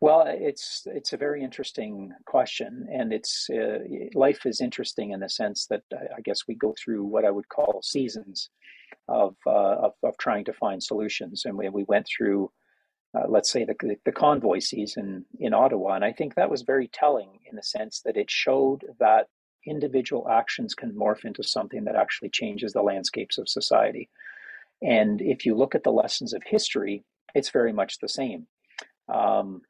Well, 0.00 0.22
it's 0.28 0.86
it's 0.86 1.12
a 1.14 1.16
very 1.16 1.42
interesting 1.42 2.12
question, 2.24 2.86
and 2.92 3.12
it's 3.12 3.50
uh, 3.50 3.78
life 4.14 4.46
is 4.46 4.60
interesting 4.60 5.10
in 5.10 5.18
the 5.18 5.28
sense 5.28 5.66
that 5.66 5.82
I 6.16 6.20
guess 6.20 6.46
we 6.46 6.54
go 6.54 6.76
through 6.78 7.02
what 7.02 7.24
I 7.24 7.32
would 7.32 7.48
call 7.48 7.80
seasons 7.82 8.50
of 9.08 9.34
uh, 9.48 9.78
of, 9.86 9.94
of, 10.04 10.16
trying 10.18 10.44
to 10.44 10.52
find 10.52 10.80
solutions, 10.80 11.42
and 11.44 11.58
we 11.58 11.68
we 11.70 11.82
went 11.88 12.06
through. 12.06 12.52
Uh, 13.14 13.28
let's 13.28 13.50
say 13.50 13.64
the, 13.64 13.96
the 14.04 14.12
convoy 14.12 14.58
season 14.58 15.24
in 15.38 15.54
Ottawa. 15.54 15.94
And 15.94 16.04
I 16.04 16.12
think 16.12 16.34
that 16.34 16.50
was 16.50 16.62
very 16.62 16.88
telling 16.88 17.38
in 17.48 17.54
the 17.54 17.62
sense 17.62 18.00
that 18.04 18.16
it 18.16 18.30
showed 18.30 18.84
that 18.98 19.28
individual 19.66 20.28
actions 20.28 20.74
can 20.74 20.92
morph 20.92 21.24
into 21.24 21.42
something 21.42 21.84
that 21.84 21.96
actually 21.96 22.30
changes 22.30 22.72
the 22.72 22.82
landscapes 22.82 23.38
of 23.38 23.48
society. 23.48 24.10
And 24.82 25.20
if 25.20 25.46
you 25.46 25.54
look 25.54 25.74
at 25.74 25.84
the 25.84 25.92
lessons 25.92 26.34
of 26.34 26.42
history, 26.44 27.04
it's 27.34 27.50
very 27.50 27.72
much 27.72 27.98
the 27.98 28.08
same. 28.08 28.46
Um, 29.08 29.62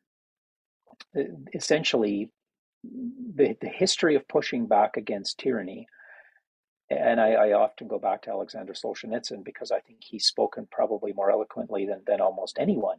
essentially 1.53 2.31
the, 2.83 3.57
the 3.61 3.69
history 3.69 4.15
of 4.15 4.29
pushing 4.29 4.67
back 4.67 4.97
against 4.97 5.39
tyranny. 5.39 5.87
And 6.91 7.21
I, 7.21 7.33
I, 7.33 7.53
often 7.53 7.89
go 7.89 7.99
back 7.99 8.23
to 8.23 8.31
Alexander 8.31 8.75
Solzhenitsyn 8.75 9.43
because 9.43 9.73
I 9.73 9.81
think 9.81 10.01
he's 10.03 10.27
spoken 10.27 10.69
probably 10.71 11.13
more 11.13 11.31
eloquently 11.31 11.87
than, 11.87 12.03
than 12.07 12.21
almost 12.21 12.59
anyone. 12.61 12.99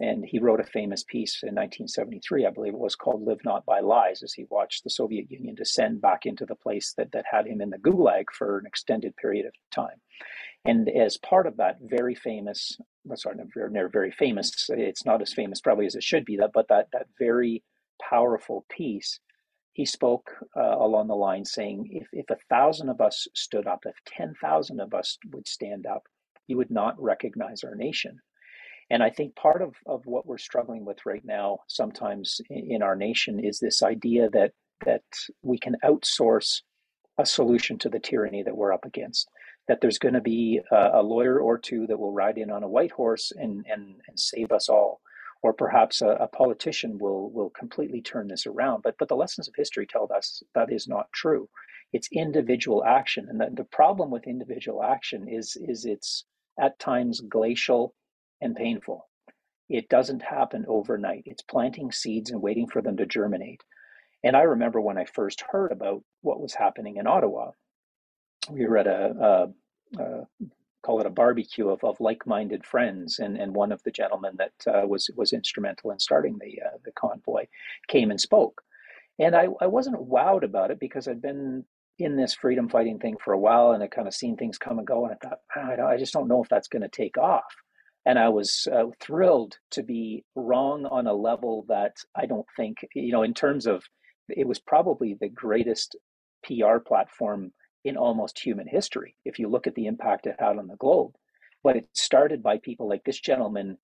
And 0.00 0.24
he 0.24 0.38
wrote 0.38 0.60
a 0.60 0.64
famous 0.64 1.02
piece 1.02 1.42
in 1.42 1.56
1973, 1.56 2.46
I 2.46 2.50
believe 2.50 2.74
it 2.74 2.78
was 2.78 2.94
called 2.94 3.26
Live 3.26 3.40
Not 3.44 3.66
by 3.66 3.80
Lies, 3.80 4.22
as 4.22 4.32
he 4.32 4.46
watched 4.48 4.84
the 4.84 4.90
Soviet 4.90 5.28
Union 5.30 5.56
descend 5.56 6.00
back 6.00 6.24
into 6.24 6.46
the 6.46 6.54
place 6.54 6.94
that, 6.96 7.10
that 7.12 7.24
had 7.28 7.46
him 7.48 7.60
in 7.60 7.70
the 7.70 7.78
gulag 7.78 8.26
for 8.32 8.58
an 8.58 8.66
extended 8.66 9.16
period 9.16 9.46
of 9.46 9.52
time. 9.72 10.00
And 10.64 10.88
as 10.88 11.18
part 11.18 11.48
of 11.48 11.56
that 11.56 11.78
very 11.80 12.14
famous, 12.14 12.78
sorry, 13.14 13.36
never 13.70 13.88
very 13.88 14.12
famous, 14.12 14.68
it's 14.68 15.04
not 15.04 15.20
as 15.20 15.32
famous 15.32 15.60
probably 15.60 15.86
as 15.86 15.96
it 15.96 16.04
should 16.04 16.24
be, 16.24 16.36
that, 16.36 16.52
but 16.54 16.68
that, 16.68 16.88
that 16.92 17.06
very 17.18 17.64
powerful 18.00 18.66
piece, 18.68 19.18
he 19.72 19.84
spoke 19.84 20.30
uh, 20.56 20.76
along 20.78 21.08
the 21.08 21.14
line 21.14 21.44
saying, 21.44 21.88
if, 21.90 22.08
if 22.12 22.30
a 22.30 22.40
thousand 22.48 22.88
of 22.88 23.00
us 23.00 23.26
stood 23.34 23.66
up, 23.66 23.80
if 23.84 23.96
10,000 24.06 24.80
of 24.80 24.94
us 24.94 25.18
would 25.32 25.48
stand 25.48 25.86
up, 25.86 26.04
you 26.46 26.56
would 26.56 26.70
not 26.70 27.00
recognize 27.00 27.64
our 27.64 27.74
nation. 27.74 28.20
And 28.90 29.02
I 29.02 29.10
think 29.10 29.36
part 29.36 29.60
of, 29.60 29.74
of 29.86 30.06
what 30.06 30.26
we're 30.26 30.38
struggling 30.38 30.84
with 30.84 31.04
right 31.04 31.24
now, 31.24 31.58
sometimes 31.66 32.40
in, 32.48 32.82
our 32.82 32.96
nation, 32.96 33.38
is 33.38 33.58
this 33.58 33.82
idea 33.82 34.30
that 34.30 34.52
that 34.86 35.02
we 35.42 35.58
can 35.58 35.76
outsource 35.84 36.62
a 37.18 37.26
solution 37.26 37.78
to 37.78 37.88
the 37.88 37.98
tyranny 37.98 38.44
that 38.44 38.56
we're 38.56 38.72
up 38.72 38.84
against 38.84 39.28
that 39.68 39.80
there's 39.80 39.98
going 39.98 40.14
to 40.14 40.20
be 40.20 40.60
a, 40.72 40.90
a, 40.94 41.02
lawyer 41.02 41.38
or 41.38 41.58
two 41.58 41.86
that 41.86 41.98
will 41.98 42.12
ride 42.12 42.38
in 42.38 42.50
on 42.50 42.62
a 42.62 42.68
white 42.68 42.90
horse 42.90 43.30
and, 43.36 43.64
and, 43.70 43.96
and 44.08 44.18
save 44.18 44.50
us 44.50 44.68
all. 44.68 45.00
Or 45.42 45.52
perhaps 45.52 46.02
a, 46.02 46.08
a, 46.08 46.26
politician 46.26 46.98
will, 46.98 47.30
will 47.30 47.50
completely 47.50 48.00
turn 48.00 48.26
this 48.26 48.46
around. 48.46 48.82
But, 48.82 48.96
but 48.98 49.08
the 49.08 49.14
lessons 49.14 49.46
of 49.46 49.54
history 49.56 49.86
tell 49.86 50.08
us 50.12 50.42
that 50.54 50.72
is 50.72 50.88
not 50.88 51.12
true. 51.12 51.48
It's 51.92 52.08
individual 52.10 52.82
action. 52.84 53.26
And 53.28 53.40
the, 53.40 53.50
the 53.54 53.64
problem 53.64 54.10
with 54.10 54.26
individual 54.26 54.82
action 54.82 55.28
is, 55.28 55.56
is 55.60 55.84
it's 55.84 56.24
at 56.58 56.78
times 56.80 57.20
glacial 57.20 57.94
and 58.40 58.56
painful. 58.56 59.08
It 59.68 59.88
doesn't 59.88 60.22
happen 60.22 60.64
overnight. 60.68 61.24
It's 61.26 61.42
planting 61.42 61.92
seeds 61.92 62.30
and 62.30 62.40
waiting 62.40 62.68
for 62.68 62.80
them 62.80 62.96
to 62.96 63.06
germinate. 63.06 63.62
And 64.24 64.36
I 64.36 64.42
remember 64.42 64.80
when 64.80 64.98
I 64.98 65.04
first 65.04 65.44
heard 65.50 65.72
about 65.72 66.02
what 66.22 66.40
was 66.40 66.54
happening 66.54 66.96
in 66.96 67.06
Ottawa, 67.06 67.50
we 68.50 68.66
were 68.66 68.78
at 68.78 68.86
a, 68.86 69.50
a, 69.98 70.02
a 70.02 70.26
call 70.82 71.00
it 71.00 71.06
a 71.06 71.10
barbecue 71.10 71.68
of, 71.68 71.82
of 71.84 72.00
like-minded 72.00 72.64
friends, 72.64 73.18
and, 73.18 73.36
and 73.36 73.54
one 73.54 73.72
of 73.72 73.82
the 73.82 73.90
gentlemen 73.90 74.38
that 74.38 74.52
uh, 74.66 74.86
was 74.86 75.10
was 75.16 75.32
instrumental 75.32 75.90
in 75.90 75.98
starting 75.98 76.38
the 76.38 76.60
uh, 76.64 76.78
the 76.84 76.92
convoy 76.92 77.46
came 77.88 78.10
and 78.10 78.20
spoke, 78.20 78.62
and 79.18 79.36
I, 79.36 79.48
I 79.60 79.66
wasn't 79.66 80.08
wowed 80.08 80.44
about 80.44 80.70
it 80.70 80.80
because 80.80 81.08
I'd 81.08 81.22
been 81.22 81.64
in 81.98 82.16
this 82.16 82.34
freedom 82.34 82.68
fighting 82.68 82.98
thing 83.00 83.16
for 83.22 83.32
a 83.32 83.38
while 83.38 83.72
and 83.72 83.82
I 83.82 83.88
kind 83.88 84.06
of 84.06 84.14
seen 84.14 84.36
things 84.36 84.56
come 84.56 84.78
and 84.78 84.86
go, 84.86 85.04
and 85.04 85.14
I 85.14 85.28
thought 85.28 85.40
ah, 85.56 85.88
I, 85.88 85.94
I 85.94 85.96
just 85.98 86.12
don't 86.12 86.28
know 86.28 86.42
if 86.42 86.48
that's 86.48 86.68
going 86.68 86.82
to 86.82 86.88
take 86.88 87.18
off, 87.18 87.54
and 88.06 88.18
I 88.18 88.28
was 88.28 88.66
uh, 88.72 88.84
thrilled 89.00 89.58
to 89.72 89.82
be 89.82 90.24
wrong 90.34 90.86
on 90.86 91.06
a 91.06 91.12
level 91.12 91.64
that 91.68 91.96
I 92.16 92.26
don't 92.26 92.46
think 92.56 92.78
you 92.94 93.12
know 93.12 93.22
in 93.22 93.34
terms 93.34 93.66
of 93.66 93.84
it 94.28 94.46
was 94.46 94.58
probably 94.58 95.14
the 95.14 95.28
greatest 95.28 95.96
PR 96.44 96.78
platform 96.78 97.52
in 97.84 97.96
almost 97.96 98.38
human 98.38 98.66
history 98.66 99.14
if 99.24 99.38
you 99.38 99.48
look 99.48 99.66
at 99.66 99.74
the 99.74 99.86
impact 99.86 100.26
it 100.26 100.36
had 100.38 100.58
on 100.58 100.66
the 100.66 100.76
globe. 100.76 101.12
But 101.62 101.76
it 101.76 101.88
started 101.92 102.42
by 102.42 102.58
people 102.58 102.88
like 102.88 103.04
this 103.04 103.20
gentleman 103.20 103.78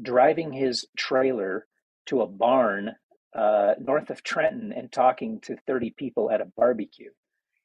driving 0.00 0.52
his 0.52 0.86
trailer 0.96 1.66
to 2.06 2.22
a 2.22 2.26
barn 2.26 2.92
uh, 3.34 3.74
north 3.80 4.10
of 4.10 4.22
Trenton 4.22 4.72
and 4.72 4.90
talking 4.90 5.40
to 5.42 5.56
30 5.66 5.94
people 5.96 6.30
at 6.30 6.40
a 6.40 6.50
barbecue. 6.56 7.10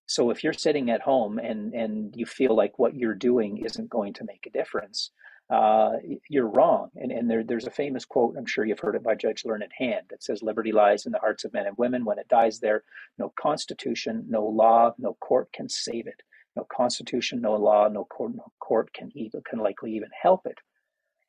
So 0.05 0.29
if 0.31 0.43
you're 0.43 0.53
sitting 0.53 0.89
at 0.89 1.01
home 1.01 1.39
and, 1.39 1.74
and 1.74 2.13
you 2.15 2.25
feel 2.25 2.55
like 2.55 2.77
what 2.77 2.95
you're 2.95 3.15
doing 3.15 3.57
isn't 3.57 3.89
going 3.89 4.13
to 4.15 4.25
make 4.25 4.45
a 4.45 4.51
difference, 4.51 5.12
uh, 5.53 5.91
you're 6.29 6.50
wrong. 6.50 6.89
And, 6.95 7.12
and 7.12 7.29
there, 7.29 7.43
there's 7.43 7.67
a 7.67 7.72
famous 7.72 8.05
quote, 8.05 8.36
I'm 8.38 8.45
sure 8.48 8.65
you've 8.65 8.79
heard 8.79 8.95
it 8.95 9.03
by 9.03 9.13
Judge 9.13 9.45
Learned 9.45 9.72
Hand, 9.77 10.07
that 10.10 10.24
says, 10.24 10.41
Liberty 10.41 10.72
lies 10.72 11.05
in 11.05 11.12
the 11.12 11.19
hearts 11.19 11.45
of 11.45 11.53
men 11.53 11.67
and 11.67 11.77
women. 11.77 12.05
When 12.05 12.17
it 12.17 12.27
dies 12.27 12.60
there, 12.60 12.83
no 13.19 13.31
constitution, 13.39 14.25
no 14.27 14.43
law, 14.43 14.93
no 14.98 15.15
court 15.22 15.53
can 15.53 15.69
save 15.69 16.07
it. 16.07 16.24
No 16.55 16.65
constitution, 16.75 17.39
no 17.41 17.53
law, 17.53 17.88
no 17.88 18.05
court, 18.05 18.33
no 18.36 18.51
court 18.60 18.93
can 18.93 19.12
even 19.15 19.41
can 19.48 19.60
likely 19.60 19.93
even 19.95 20.10
help 20.19 20.45
it. 20.45 20.57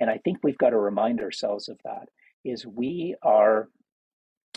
And 0.01 0.11
I 0.11 0.19
think 0.19 0.39
we've 0.43 0.59
got 0.59 0.71
to 0.71 0.79
remind 0.79 1.21
ourselves 1.21 1.69
of 1.69 1.79
that. 1.85 2.09
Is 2.45 2.67
we 2.67 3.17
are 3.23 3.69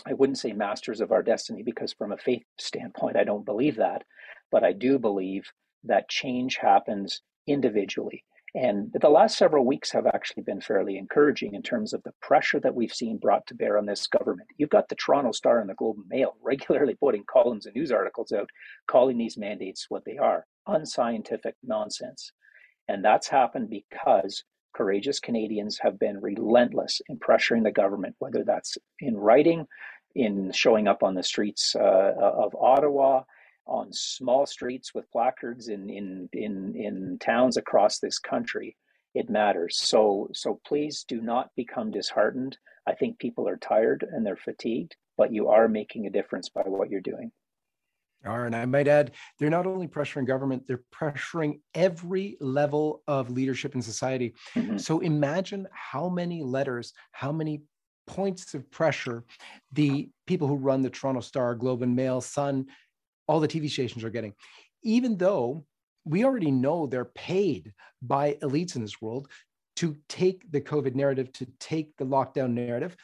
I 0.06 0.14
wouldn't 0.14 0.38
say 0.38 0.52
masters 0.52 1.00
of 1.00 1.12
our 1.12 1.22
destiny 1.22 1.62
because, 1.62 1.92
from 1.92 2.12
a 2.12 2.16
faith 2.18 2.44
standpoint, 2.58 3.16
I 3.16 3.24
don't 3.24 3.44
believe 3.44 3.76
that. 3.76 4.04
But 4.50 4.64
I 4.64 4.72
do 4.72 4.98
believe 4.98 5.44
that 5.84 6.08
change 6.08 6.56
happens 6.56 7.22
individually. 7.46 8.24
And 8.60 8.90
the 8.92 9.08
last 9.08 9.38
several 9.38 9.64
weeks 9.64 9.92
have 9.92 10.08
actually 10.08 10.42
been 10.42 10.60
fairly 10.60 10.98
encouraging 10.98 11.54
in 11.54 11.62
terms 11.62 11.92
of 11.92 12.02
the 12.02 12.12
pressure 12.20 12.58
that 12.58 12.74
we've 12.74 12.92
seen 12.92 13.16
brought 13.16 13.46
to 13.46 13.54
bear 13.54 13.78
on 13.78 13.86
this 13.86 14.08
government. 14.08 14.48
You've 14.56 14.68
got 14.68 14.88
the 14.88 14.96
Toronto 14.96 15.30
Star 15.30 15.60
and 15.60 15.70
the 15.70 15.74
Globe 15.74 15.98
and 15.98 16.08
Mail 16.08 16.34
regularly 16.42 16.96
putting 16.96 17.22
columns 17.30 17.66
and 17.66 17.76
news 17.76 17.92
articles 17.92 18.32
out 18.32 18.50
calling 18.88 19.16
these 19.16 19.36
mandates 19.36 19.86
what 19.88 20.04
they 20.04 20.18
are 20.18 20.44
unscientific 20.66 21.54
nonsense. 21.62 22.32
And 22.88 23.04
that's 23.04 23.28
happened 23.28 23.70
because 23.70 24.42
courageous 24.74 25.20
Canadians 25.20 25.78
have 25.80 25.96
been 26.00 26.20
relentless 26.20 27.00
in 27.08 27.16
pressuring 27.20 27.62
the 27.62 27.70
government, 27.70 28.16
whether 28.18 28.42
that's 28.42 28.76
in 28.98 29.16
writing, 29.16 29.68
in 30.16 30.50
showing 30.50 30.88
up 30.88 31.04
on 31.04 31.14
the 31.14 31.22
streets 31.22 31.76
uh, 31.76 32.12
of 32.18 32.56
Ottawa, 32.56 33.22
on 33.68 33.92
small 33.92 34.46
streets 34.46 34.94
with 34.94 35.10
placards 35.12 35.68
in, 35.68 35.88
in, 35.90 36.28
in, 36.32 36.74
in 36.74 37.18
towns 37.20 37.56
across 37.56 37.98
this 37.98 38.18
country. 38.18 38.76
It 39.14 39.30
matters. 39.30 39.78
So, 39.78 40.28
so 40.32 40.60
please 40.66 41.04
do 41.06 41.20
not 41.20 41.50
become 41.56 41.90
disheartened. 41.90 42.56
I 42.86 42.94
think 42.94 43.18
people 43.18 43.48
are 43.48 43.56
tired 43.56 44.06
and 44.10 44.24
they're 44.24 44.36
fatigued, 44.36 44.96
but 45.16 45.32
you 45.32 45.48
are 45.48 45.68
making 45.68 46.06
a 46.06 46.10
difference 46.10 46.48
by 46.48 46.62
what 46.62 46.90
you're 46.90 47.00
doing. 47.00 47.30
Are, 48.24 48.46
and 48.46 48.56
I 48.56 48.64
might 48.64 48.88
add, 48.88 49.12
they're 49.38 49.48
not 49.48 49.66
only 49.66 49.86
pressuring 49.86 50.26
government, 50.26 50.64
they're 50.66 50.82
pressuring 50.92 51.60
every 51.74 52.36
level 52.40 53.02
of 53.06 53.30
leadership 53.30 53.74
in 53.74 53.82
society. 53.82 54.34
Mm-hmm. 54.56 54.78
So 54.78 55.00
imagine 55.00 55.68
how 55.70 56.08
many 56.08 56.42
letters, 56.42 56.92
how 57.12 57.30
many 57.30 57.62
points 58.08 58.54
of 58.54 58.68
pressure 58.70 59.24
the 59.72 60.08
people 60.26 60.48
who 60.48 60.56
run 60.56 60.82
the 60.82 60.90
Toronto 60.90 61.20
Star, 61.20 61.54
Globe 61.54 61.82
and 61.82 61.94
Mail, 61.94 62.20
Sun, 62.20 62.66
all 63.28 63.40
the 63.40 63.48
TV 63.48 63.70
stations 63.70 64.02
are 64.02 64.10
getting, 64.10 64.34
even 64.82 65.16
though 65.16 65.64
we 66.04 66.24
already 66.24 66.50
know 66.50 66.86
they're 66.86 67.04
paid 67.04 67.72
by 68.02 68.36
elites 68.42 68.74
in 68.74 68.82
this 68.82 69.00
world 69.00 69.28
to 69.76 69.96
take 70.08 70.50
the 70.50 70.60
COVID 70.60 70.94
narrative, 70.94 71.32
to 71.34 71.46
take 71.60 71.96
the 71.98 72.04
lockdown 72.04 72.50
narrative, 72.50 72.96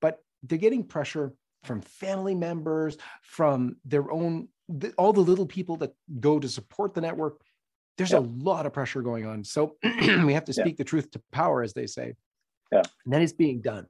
but 0.00 0.20
they're 0.44 0.58
getting 0.58 0.84
pressure 0.84 1.34
from 1.64 1.80
family 1.80 2.34
members, 2.34 2.96
from 3.22 3.76
their 3.84 4.10
own, 4.10 4.48
all 4.96 5.12
the 5.12 5.20
little 5.20 5.46
people 5.46 5.76
that 5.76 5.92
go 6.20 6.38
to 6.38 6.48
support 6.48 6.94
the 6.94 7.00
network. 7.00 7.40
There's 7.98 8.12
a 8.12 8.20
lot 8.20 8.64
of 8.64 8.72
pressure 8.72 9.02
going 9.02 9.26
on. 9.26 9.44
So 9.44 9.76
we 9.82 10.32
have 10.32 10.44
to 10.46 10.52
speak 10.52 10.76
the 10.76 10.84
truth 10.84 11.10
to 11.12 11.22
power, 11.30 11.62
as 11.62 11.74
they 11.74 11.86
say. 11.86 12.14
Yeah. 12.72 12.82
And 13.04 13.12
that 13.12 13.22
is 13.22 13.32
being 13.32 13.60
done. 13.60 13.86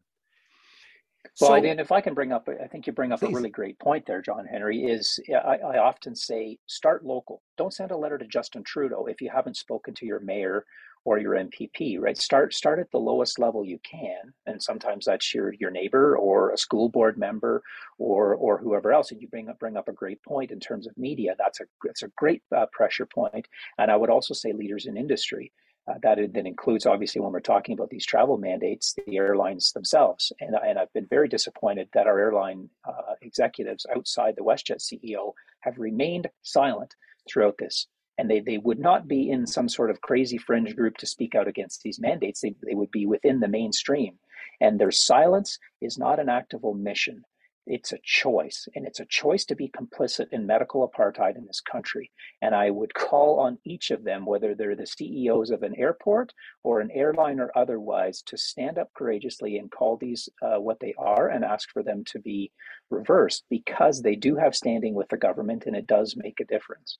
Well, 1.41 1.51
so, 1.51 1.55
and 1.55 1.81
if 1.81 1.93
I 1.93 2.01
can 2.01 2.15
bring 2.15 2.33
up, 2.33 2.49
I 2.49 2.67
think 2.67 2.87
you 2.87 2.93
bring 2.93 3.13
up 3.13 3.21
please. 3.21 3.31
a 3.31 3.35
really 3.35 3.49
great 3.49 3.79
point 3.79 4.05
there, 4.07 4.21
John 4.21 4.45
Henry. 4.45 4.85
Is 4.85 5.19
I, 5.31 5.57
I, 5.59 5.79
often 5.79 6.15
say 6.15 6.59
start 6.67 7.05
local. 7.05 7.43
Don't 7.57 7.73
send 7.73 7.91
a 7.91 7.97
letter 7.97 8.19
to 8.19 8.27
Justin 8.27 8.63
Trudeau 8.65 9.07
if 9.07 9.21
you 9.21 9.31
haven't 9.31 9.57
spoken 9.57 9.95
to 9.95 10.07
your 10.07 10.21
mayor 10.21 10.65
or 11.05 11.19
your 11.19 11.35
MPP. 11.35 12.01
Right? 12.01 12.19
Start 12.19 12.55
start 12.55 12.81
at 12.81 12.91
the 12.91 12.99
lowest 12.99 13.39
level 13.39 13.65
you 13.65 13.79
can, 13.83 14.35
and 14.47 14.63
sometimes 14.63 15.07
that's 15.07 15.33
your 15.33 15.55
your 15.55 15.71
neighbor 15.71 16.17
or 16.17 16.51
a 16.51 16.59
school 16.59 16.89
board 16.89 17.17
member 17.17 17.63
or 17.99 18.35
or 18.35 18.59
whoever 18.59 18.93
else. 18.93 19.11
And 19.11 19.21
you 19.21 19.29
bring 19.29 19.49
up 19.49 19.59
bring 19.59 19.77
up 19.77 19.89
a 19.89 19.93
great 19.93 20.23
point 20.25 20.51
in 20.51 20.61
terms 20.61 20.87
of 20.87 20.99
media. 20.99 21.35
That's 21.39 21.61
a 21.61 21.65
that's 21.85 22.03
a 22.03 22.09
great 22.17 22.43
uh, 22.55 22.67
pressure 22.73 23.07
point. 23.07 23.47
And 23.79 23.91
I 23.91 23.97
would 23.97 24.11
also 24.11 24.35
say 24.35 24.53
leaders 24.53 24.87
in 24.87 24.97
industry 24.97 25.53
uh, 25.89 25.95
that, 26.03 26.19
then 26.33 26.47
includes, 26.47 26.87
obviously, 26.87 27.21
when 27.21 27.33
we're 27.33 27.41
talking 27.41 27.73
about 27.73 27.91
these 27.91 28.07
travel 28.07 28.39
mandates, 28.39 28.95
the 29.07 29.17
airlines 29.17 29.73
themselves. 29.73 30.33
And, 30.41 30.55
and 30.55 30.79
I've 30.79 30.93
been 30.93 31.07
very 31.07 31.29
disappointed 31.29 31.89
that 31.93 32.07
our 32.07 32.19
airline 32.19 32.71
uh, 32.89 33.15
executives 33.21 33.85
outside 33.95 34.35
the 34.37 34.45
WestJet 34.45 34.79
CEO 34.81 35.33
have 35.61 35.79
remained 35.79 36.29
silent 36.43 36.95
throughout 37.29 37.57
this. 37.59 37.89
And 38.17 38.31
they, 38.31 38.41
they 38.41 38.59
would 38.59 38.79
not 38.79 39.09
be 39.09 39.31
in 39.31 39.47
some 39.47 39.69
sort 39.69 39.91
of 39.91 40.01
crazy 40.01 40.39
fringe 40.39 40.77
group 40.77 40.99
to 40.99 41.07
speak 41.07 41.35
out 41.35 41.49
against 41.49 41.83
these 41.83 41.99
mandates. 41.99 42.41
They, 42.41 42.55
they 42.63 42.75
would 42.75 42.91
be 42.93 43.07
within 43.07 43.41
the 43.41 43.49
mainstream. 43.49 44.19
And 44.61 44.79
their 44.79 44.93
silence 44.93 45.59
is 45.81 45.99
not 45.99 46.21
an 46.21 46.29
act 46.29 46.55
of 46.55 46.65
omission. 46.65 47.25
It's 47.67 47.93
a 47.93 47.99
choice, 48.03 48.67
and 48.75 48.87
it's 48.87 48.99
a 48.99 49.07
choice 49.07 49.45
to 49.45 49.55
be 49.55 49.71
complicit 49.71 50.27
in 50.33 50.47
medical 50.47 50.89
apartheid 50.89 51.37
in 51.37 51.47
this 51.47 51.61
country. 51.61 52.11
And 52.41 52.57
I 52.57 52.71
would 52.71 52.93
call 52.93 53.39
on 53.39 53.59
each 53.65 53.93
of 53.93 54.03
them, 54.03 54.27
whether 54.27 54.55
they're 54.55 54.75
the 54.75 54.87
CEOs 54.87 55.51
of 55.51 55.63
an 55.63 55.77
airport 55.77 56.33
or 56.65 56.81
an 56.81 56.91
airline 56.91 57.39
or 57.39 57.53
otherwise, 57.57 58.23
to 58.27 58.37
stand 58.37 58.79
up 58.79 58.89
courageously 58.95 59.59
and 59.59 59.71
call 59.71 59.97
these 59.97 60.29
uh, 60.43 60.59
what 60.59 60.81
they 60.81 60.93
are 60.99 61.29
and 61.29 61.45
ask 61.45 61.71
for 61.71 61.85
them 61.85 62.03
to 62.07 62.19
be 62.19 62.51
reversed 62.91 63.45
because 63.49 64.03
they 64.03 64.17
do 64.17 64.35
have 64.35 64.57
standing 64.57 64.95
with 64.95 65.09
the 65.09 65.17
government 65.17 65.65
and 65.67 65.77
it 65.77 65.87
does 65.87 66.17
make 66.17 66.41
a 66.41 66.45
difference. 66.45 66.99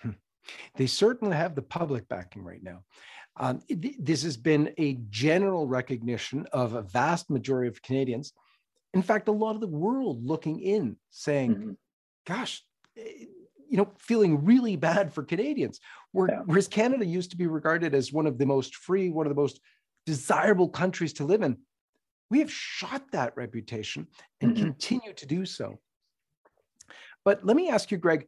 Hmm. 0.00 0.12
They 0.76 0.86
certainly 0.86 1.36
have 1.36 1.54
the 1.54 1.62
public 1.62 2.08
backing 2.08 2.44
right 2.44 2.62
now. 2.62 2.84
Um, 3.36 3.60
this 3.68 4.22
has 4.22 4.36
been 4.36 4.72
a 4.78 4.98
general 5.10 5.66
recognition 5.66 6.46
of 6.52 6.74
a 6.74 6.82
vast 6.82 7.30
majority 7.30 7.68
of 7.68 7.82
Canadians 7.82 8.32
in 8.94 9.02
fact, 9.02 9.28
a 9.28 9.32
lot 9.32 9.54
of 9.54 9.60
the 9.60 9.68
world 9.68 10.24
looking 10.24 10.60
in 10.60 10.96
saying, 11.10 11.54
mm-hmm. 11.54 11.70
gosh, 12.26 12.62
eh, 12.96 13.26
you 13.68 13.76
know, 13.76 13.88
feeling 13.98 14.44
really 14.44 14.74
bad 14.74 15.12
for 15.12 15.22
Canadians. 15.22 15.78
Where, 16.10 16.28
yeah. 16.28 16.42
Whereas 16.44 16.66
Canada 16.66 17.06
used 17.06 17.30
to 17.30 17.36
be 17.36 17.46
regarded 17.46 17.94
as 17.94 18.12
one 18.12 18.26
of 18.26 18.36
the 18.36 18.46
most 18.46 18.74
free, 18.74 19.10
one 19.10 19.26
of 19.26 19.30
the 19.30 19.40
most 19.40 19.60
desirable 20.06 20.68
countries 20.68 21.12
to 21.14 21.24
live 21.24 21.42
in, 21.42 21.56
we 22.30 22.40
have 22.40 22.50
shot 22.50 23.02
that 23.12 23.36
reputation 23.36 24.08
and 24.40 24.54
mm-hmm. 24.54 24.64
continue 24.64 25.12
to 25.12 25.26
do 25.26 25.44
so. 25.44 25.78
But 27.24 27.44
let 27.44 27.56
me 27.56 27.70
ask 27.70 27.90
you, 27.90 27.98
Greg, 27.98 28.26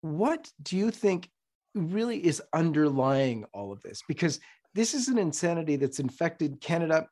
what 0.00 0.50
do 0.62 0.76
you 0.76 0.90
think 0.90 1.28
really 1.74 2.24
is 2.24 2.42
underlying 2.54 3.44
all 3.52 3.72
of 3.72 3.82
this? 3.82 4.02
Because 4.08 4.40
this 4.74 4.94
is 4.94 5.08
an 5.08 5.18
insanity 5.18 5.76
that's 5.76 5.98
infected 5.98 6.60
Canada, 6.60 7.08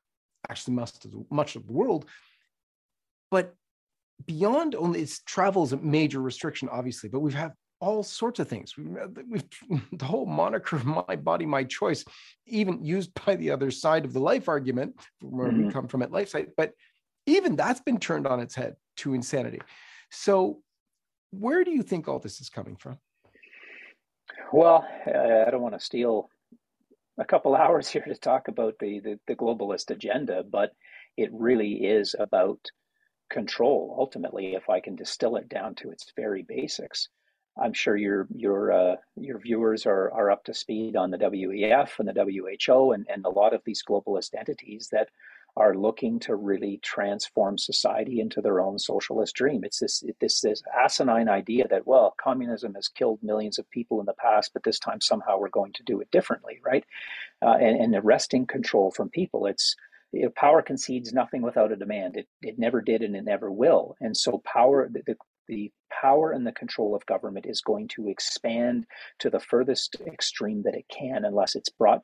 actually 0.48 0.74
much 0.74 1.04
of 1.04 1.10
the, 1.10 1.24
much 1.30 1.56
of 1.56 1.66
the 1.66 1.72
world, 1.72 2.06
but 3.30 3.54
beyond 4.26 4.74
only 4.74 5.00
its 5.00 5.20
travel 5.20 5.62
is 5.64 5.72
a 5.72 5.76
major 5.76 6.20
restriction, 6.20 6.68
obviously, 6.70 7.08
but 7.08 7.20
we've 7.20 7.34
had 7.34 7.52
all 7.80 8.02
sorts 8.02 8.40
of 8.40 8.48
things. 8.48 8.76
We've, 8.76 8.96
we've, 9.28 9.82
the 9.92 10.04
whole 10.04 10.26
moniker 10.26 10.76
of 10.76 10.84
my 10.84 11.16
body, 11.16 11.46
my 11.46 11.64
choice, 11.64 12.04
even 12.46 12.84
used 12.84 13.12
by 13.24 13.36
the 13.36 13.50
other 13.50 13.70
side 13.70 14.04
of 14.04 14.12
the 14.12 14.20
life 14.20 14.48
argument, 14.48 14.96
where 15.20 15.48
mm-hmm. 15.48 15.66
we 15.66 15.72
come 15.72 15.88
from 15.88 16.02
at 16.02 16.10
life 16.10 16.32
LifeSite, 16.32 16.48
but 16.56 16.72
even 17.26 17.56
that's 17.56 17.80
been 17.80 17.98
turned 17.98 18.26
on 18.26 18.40
its 18.40 18.54
head 18.54 18.76
to 18.96 19.14
insanity. 19.14 19.60
So, 20.10 20.62
where 21.30 21.62
do 21.62 21.70
you 21.70 21.82
think 21.82 22.08
all 22.08 22.18
this 22.18 22.40
is 22.40 22.48
coming 22.48 22.76
from? 22.76 22.98
Well, 24.52 24.86
I 25.06 25.50
don't 25.50 25.60
want 25.60 25.74
to 25.74 25.84
steal 25.84 26.30
a 27.18 27.24
couple 27.24 27.54
hours 27.56 27.88
here 27.88 28.04
to 28.06 28.14
talk 28.14 28.48
about 28.48 28.74
the, 28.80 29.00
the, 29.00 29.20
the 29.26 29.36
globalist 29.36 29.90
agenda, 29.90 30.42
but 30.42 30.72
it 31.16 31.30
really 31.32 31.84
is 31.84 32.14
about 32.18 32.58
control 33.30 33.94
ultimately 33.98 34.54
if 34.54 34.68
i 34.68 34.80
can 34.80 34.96
distill 34.96 35.36
it 35.36 35.48
down 35.48 35.74
to 35.74 35.90
its 35.90 36.12
very 36.16 36.42
basics 36.42 37.08
i'm 37.60 37.72
sure 37.72 37.96
your 37.96 38.26
your 38.34 38.72
uh, 38.72 38.96
your 39.16 39.38
viewers 39.38 39.86
are 39.86 40.10
are 40.12 40.30
up 40.30 40.44
to 40.44 40.54
speed 40.54 40.96
on 40.96 41.10
the 41.10 41.18
WEF 41.18 41.98
and 41.98 42.08
the 42.08 42.46
WHO 42.66 42.92
and, 42.92 43.06
and 43.08 43.24
a 43.24 43.30
lot 43.30 43.52
of 43.52 43.62
these 43.64 43.82
globalist 43.82 44.34
entities 44.34 44.88
that 44.92 45.08
are 45.58 45.74
looking 45.74 46.20
to 46.20 46.36
really 46.36 46.78
transform 46.82 47.58
society 47.58 48.20
into 48.20 48.40
their 48.40 48.60
own 48.60 48.78
socialist 48.78 49.34
dream. 49.34 49.64
It's 49.64 49.80
this 49.80 50.04
this 50.20 50.40
this 50.40 50.62
asinine 50.78 51.28
idea 51.28 51.66
that 51.68 51.86
well, 51.86 52.14
communism 52.16 52.74
has 52.74 52.88
killed 52.88 53.18
millions 53.22 53.58
of 53.58 53.68
people 53.70 53.98
in 53.98 54.06
the 54.06 54.14
past, 54.14 54.52
but 54.52 54.62
this 54.62 54.78
time 54.78 55.00
somehow 55.00 55.36
we're 55.38 55.48
going 55.48 55.72
to 55.74 55.82
do 55.82 56.00
it 56.00 56.10
differently, 56.12 56.60
right? 56.64 56.84
Uh, 57.42 57.56
and, 57.60 57.80
and 57.80 57.94
arresting 57.96 58.46
control 58.46 58.92
from 58.92 59.08
people. 59.08 59.46
It's 59.46 59.74
you 60.12 60.22
know, 60.22 60.30
power 60.30 60.62
concedes 60.62 61.12
nothing 61.12 61.42
without 61.42 61.72
a 61.72 61.76
demand. 61.76 62.16
It, 62.16 62.26
it 62.42 62.58
never 62.58 62.80
did 62.80 63.02
and 63.02 63.14
it 63.14 63.24
never 63.24 63.50
will. 63.50 63.94
And 64.00 64.16
so 64.16 64.42
power, 64.44 64.88
the, 64.90 65.16
the 65.48 65.70
power 65.90 66.30
and 66.30 66.46
the 66.46 66.52
control 66.52 66.94
of 66.94 67.04
government 67.06 67.46
is 67.46 67.60
going 67.60 67.88
to 67.88 68.08
expand 68.08 68.86
to 69.20 69.30
the 69.30 69.40
furthest 69.40 69.96
extreme 70.06 70.62
that 70.62 70.74
it 70.74 70.86
can 70.88 71.24
unless 71.24 71.54
it's 71.54 71.70
brought 71.70 72.02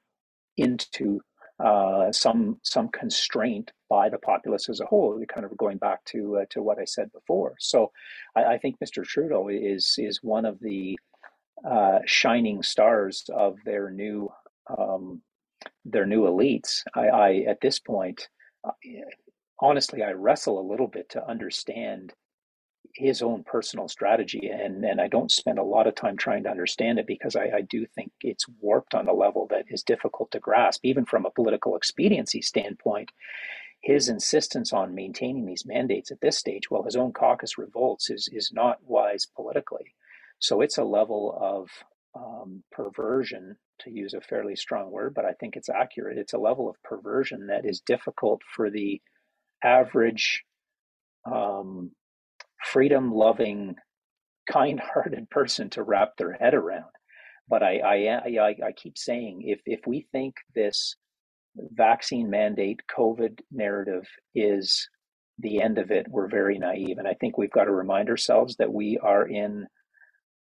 into 0.56 1.20
uh, 1.60 2.10
some 2.10 2.58
some 2.64 2.88
constraint 2.88 3.70
by 3.88 4.08
the 4.08 4.18
populace 4.18 4.68
as 4.68 4.80
a 4.80 4.86
whole. 4.86 5.22
Kind 5.32 5.46
of 5.46 5.56
going 5.56 5.78
back 5.78 6.04
to 6.06 6.38
uh, 6.38 6.44
to 6.50 6.62
what 6.62 6.80
I 6.80 6.84
said 6.84 7.12
before. 7.12 7.54
So 7.60 7.92
I, 8.34 8.44
I, 8.54 8.58
think 8.58 8.76
Mr. 8.84 9.04
Trudeau 9.04 9.48
is 9.48 9.94
is 9.96 10.18
one 10.20 10.46
of 10.46 10.58
the 10.60 10.98
uh, 11.64 12.00
shining 12.06 12.64
stars 12.64 13.24
of 13.32 13.56
their 13.64 13.90
new 13.90 14.30
um, 14.76 15.22
their 15.85 16.07
new 16.07 16.22
elites, 16.22 16.83
I, 16.94 17.09
I 17.09 17.33
at 17.48 17.61
this 17.61 17.79
point, 17.79 18.29
uh, 18.66 18.72
honestly, 19.61 20.03
I 20.03 20.12
wrestle 20.12 20.61
a 20.61 20.68
little 20.70 20.88
bit 20.88 21.11
to 21.11 21.29
understand 21.29 22.12
his 22.94 23.22
own 23.22 23.42
personal 23.42 23.88
strategy 23.88 24.50
and 24.53 24.85
and 24.85 25.00
I 25.00 25.09
don't 25.09 25.31
spend 25.31 25.59
a 25.59 25.64
lot 25.64 25.88
of 25.88 25.96
time 25.96 26.16
trying 26.16 26.44
to 26.44 26.50
understand 26.50 27.00
it 27.00 27.09
because 27.09 27.35
I, 27.35 27.50
I, 27.57 27.61
do 27.62 27.87
think 27.87 28.12
it's 28.20 28.46
warped 28.61 28.94
on 28.94 29.09
a 29.09 29.12
level 29.12 29.48
that 29.50 29.64
is 29.68 29.83
difficult 29.83 30.31
to 30.31 30.38
grasp 30.38 30.85
even 30.85 31.05
from 31.05 31.27
a 31.27 31.31
political 31.31 31.74
expediency 31.74 32.40
standpoint 32.40 33.11
his 33.85 34.09
insistence 34.09 34.72
on 34.72 34.94
maintaining 34.94 35.44
these 35.44 35.66
mandates 35.66 36.11
at 36.11 36.22
this 36.22 36.38
stage, 36.38 36.70
while 36.70 36.85
his 36.85 36.96
own 36.96 37.12
caucus 37.12 37.59
revolts, 37.59 38.09
is 38.09 38.29
is 38.33 38.50
not 38.53 38.79
wise 38.83 39.27
politically. 39.27 39.94
So 40.38 40.62
it's 40.62 40.79
a 40.79 40.85
level 40.85 41.37
of 41.38 41.68
um, 42.16 42.62
perversion, 42.72 43.57
to 43.81 43.90
use 43.90 44.14
a 44.14 44.20
fairly 44.20 44.57
strong 44.57 44.90
word, 44.90 45.14
but 45.14 45.24
I 45.24 45.33
think 45.33 45.57
it's 45.57 45.68
accurate. 45.68 46.18
It's 46.18 46.33
a 46.33 46.38
level 46.38 46.68
of 46.68 46.77
perversion 46.85 47.48
that 47.48 47.64
is 47.64 47.81
difficult 47.81 48.40
for 48.55 48.70
the 48.70 49.00
average 49.62 50.42
um, 51.31 51.90
freedom 52.72 53.12
loving, 53.12 53.77
kind 54.50 54.81
hearted 54.81 55.29
person 55.31 55.70
to 55.70 55.83
wrap 55.83 56.16
their 56.16 56.33
head 56.33 56.55
around. 56.55 56.90
But 57.48 57.62
I, 57.62 57.79
I, 57.79 58.29
I, 58.40 58.48
I 58.68 58.72
keep 58.72 58.96
saying 58.96 59.42
if, 59.44 59.61
if 59.66 59.81
we 59.87 60.07
think 60.12 60.35
this 60.55 60.96
vaccine 61.57 62.31
mandate 62.31 62.81
COVID 62.96 63.40
narrative 63.53 64.05
is 64.35 64.88
the 65.38 65.61
end 65.61 65.79
of 65.79 65.90
it, 65.90 66.07
we're 66.09 66.29
very 66.29 66.59
naive. 66.59 66.98
And 66.98 67.09
I 67.09 67.14
think 67.14 67.37
we've 67.37 67.50
got 67.50 67.64
to 67.64 67.72
remind 67.72 68.09
ourselves 68.09 68.57
that 68.57 68.72
we 68.72 68.98
are 69.03 69.27
in 69.27 69.66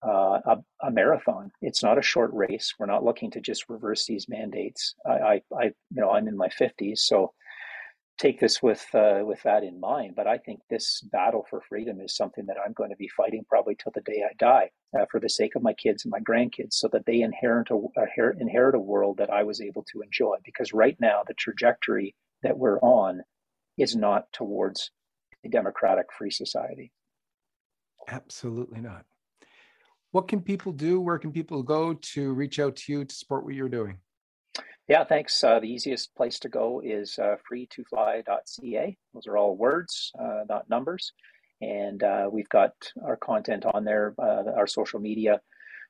uh, 0.06 0.39
a, 0.46 0.58
a, 0.82 0.92
marathon. 0.92 1.52
It's 1.62 1.84
not 1.84 1.98
a 1.98 2.02
short 2.02 2.32
race. 2.34 2.74
We're 2.78 2.86
not 2.88 3.04
looking 3.04 3.32
to 3.32 3.42
just 3.42 3.70
reverse 3.70 4.06
these 4.06 4.28
mandates. 4.28 4.96
I, 5.06 5.12
I, 5.12 5.42
I 5.58 5.63
you 5.66 6.02
know, 6.02 6.12
I'm 6.12 6.28
in 6.28 6.36
my 6.36 6.50
50s, 6.50 7.00
so 7.00 7.34
take 8.18 8.39
this 8.39 8.62
with 8.62 8.86
uh, 8.94 9.22
with 9.24 9.42
that 9.44 9.63
in 9.63 9.80
mind. 9.80 10.13
But 10.16 10.28
I 10.28 10.38
think 10.38 10.60
this 10.70 11.02
battle 11.12 11.46
for 11.50 11.62
freedom 11.62 12.00
is 12.00 12.16
something 12.16 12.46
that 12.48 12.58
I'm 12.63 12.74
going 12.74 12.89
to 12.89 12.96
be 12.96 13.10
fighting 13.16 13.44
probably 13.48 13.76
till 13.76 13.92
the 13.96 14.02
day 14.02 14.24
I 14.30 14.34
die, 14.38 14.70
uh, 14.98 15.06
for 15.10 15.20
the 15.20 15.30
sake 15.30 15.56
of 15.56 15.63
my 15.63 15.74
kids 15.74 16.06
and 16.06 16.12
my 16.12 16.20
grandkids, 16.20 16.74
so 16.74 16.88
that 16.89 17.06
they 17.06 17.22
inherit 17.22 17.70
a, 17.72 17.80
inherit 18.39 18.76
a 18.76 18.80
world 18.80 19.18
that 19.18 19.30
I 19.30 19.44
was 19.44 19.62
able 19.62 19.86
to 19.92 20.02
enjoy. 20.02 20.36
Because 20.44 20.74
right 20.74 20.98
now, 21.00 21.24
the 21.26 21.34
trajectory 21.34 22.16
that 22.44 22.58
we're 22.58 22.80
on 22.80 23.22
is 23.78 23.96
not 23.96 24.32
towards 24.34 24.92
a 25.46 25.50
democratic 25.50 26.08
free 26.18 26.32
society. 26.32 26.92
Absolutely 28.08 28.82
not. 28.82 29.06
What 30.13 30.28
can 30.28 30.41
people 30.41 30.71
do? 30.71 31.02
Where 31.02 31.17
can 31.17 31.32
people 31.32 31.63
go 31.63 31.95
to 31.95 32.34
reach 32.34 32.60
out 32.60 32.76
to 32.76 32.93
you 32.93 33.04
to 33.04 33.15
support 33.15 33.45
what 33.45 33.56
you're 33.56 33.67
doing? 33.67 33.97
Yeah, 34.88 35.04
thanks. 35.06 35.43
Uh, 35.43 35.60
the 35.60 35.67
easiest 35.67 36.13
place 36.13 36.38
to 36.41 36.49
go 36.49 36.84
is 36.86 37.17
uh, 37.17 37.38
freetofly.ca. 37.52 38.97
Those 39.13 39.28
are 39.28 39.38
all 39.38 39.56
words, 39.56 40.12
uh, 40.19 40.43
not 40.47 40.69
numbers. 40.69 41.13
And 41.62 42.04
uh, 42.04 42.30
we've 42.32 42.49
got 42.49 42.73
our 43.04 43.15
content 43.15 43.65
on 43.65 43.86
there, 43.86 44.13
uh, 44.21 44.52
our 44.56 44.67
social 44.67 44.99
media. 44.99 45.41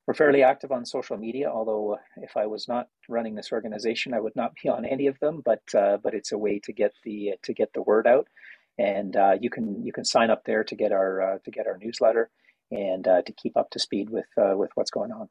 We're 0.08 0.14
fairly 0.14 0.42
active 0.42 0.72
on 0.72 0.86
social 0.86 1.18
media, 1.18 1.50
although 1.50 1.98
if 2.16 2.38
I 2.38 2.46
was 2.46 2.70
not 2.70 2.88
running 3.10 3.36
this 3.36 3.52
organization, 3.52 4.14
I 4.14 4.22
would 4.22 4.38
not 4.38 4.54
be 4.64 4.70
on 4.70 4.86
any 4.86 5.08
of 5.08 5.20
them. 5.20 5.42
But 5.44 5.64
uh, 5.78 5.98
but 6.02 6.14
it's 6.14 6.32
a 6.32 6.38
way 6.38 6.60
to 6.60 6.72
get 6.72 6.94
the 7.04 7.34
to 7.44 7.54
get 7.54 7.74
the 7.74 7.82
word 7.82 8.08
out, 8.08 8.30
and 8.78 9.18
you 9.42 9.50
can 9.50 9.84
you 9.84 9.92
can 9.92 10.06
sign 10.06 10.30
up 10.30 10.44
there 10.46 10.64
to 10.64 10.76
get 10.76 10.94
our 10.94 11.42
to 11.44 11.52
get 11.52 11.68
our 11.68 11.78
newsletter 11.78 12.30
and 12.76 13.08
uh, 13.08 13.22
to 13.22 13.34
keep 13.34 13.56
up 13.58 13.70
to 13.72 13.80
speed 13.80 14.10
with 14.10 14.26
uh, 14.38 14.56
with 14.56 14.72
what's 14.76 14.92
going 14.92 15.12
on. 15.12 15.30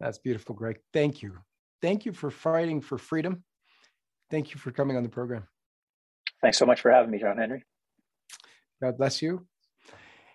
That's 0.00 0.18
beautiful, 0.18 0.54
Greg. 0.54 0.78
Thank 0.92 1.22
you 1.22 1.38
thank 1.84 2.06
you 2.06 2.12
for 2.14 2.30
fighting 2.30 2.80
for 2.80 2.96
freedom. 2.96 3.44
Thank 4.30 4.54
you 4.54 4.58
for 4.58 4.70
coming 4.72 4.96
on 4.96 5.02
the 5.02 5.08
program. 5.10 5.46
Thanks 6.40 6.56
so 6.56 6.64
much 6.64 6.80
for 6.80 6.90
having 6.90 7.10
me, 7.10 7.18
John 7.18 7.36
Henry. 7.36 7.62
God 8.82 8.96
bless 8.96 9.20
you. 9.20 9.46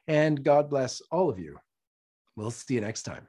And 0.07 0.43
God 0.43 0.69
bless 0.69 1.01
all 1.11 1.27
of 1.27 1.39
you. 1.39 1.57
We'll 2.35 2.51
see 2.51 2.75
you 2.75 2.81
next 2.81 3.01
time. 3.01 3.27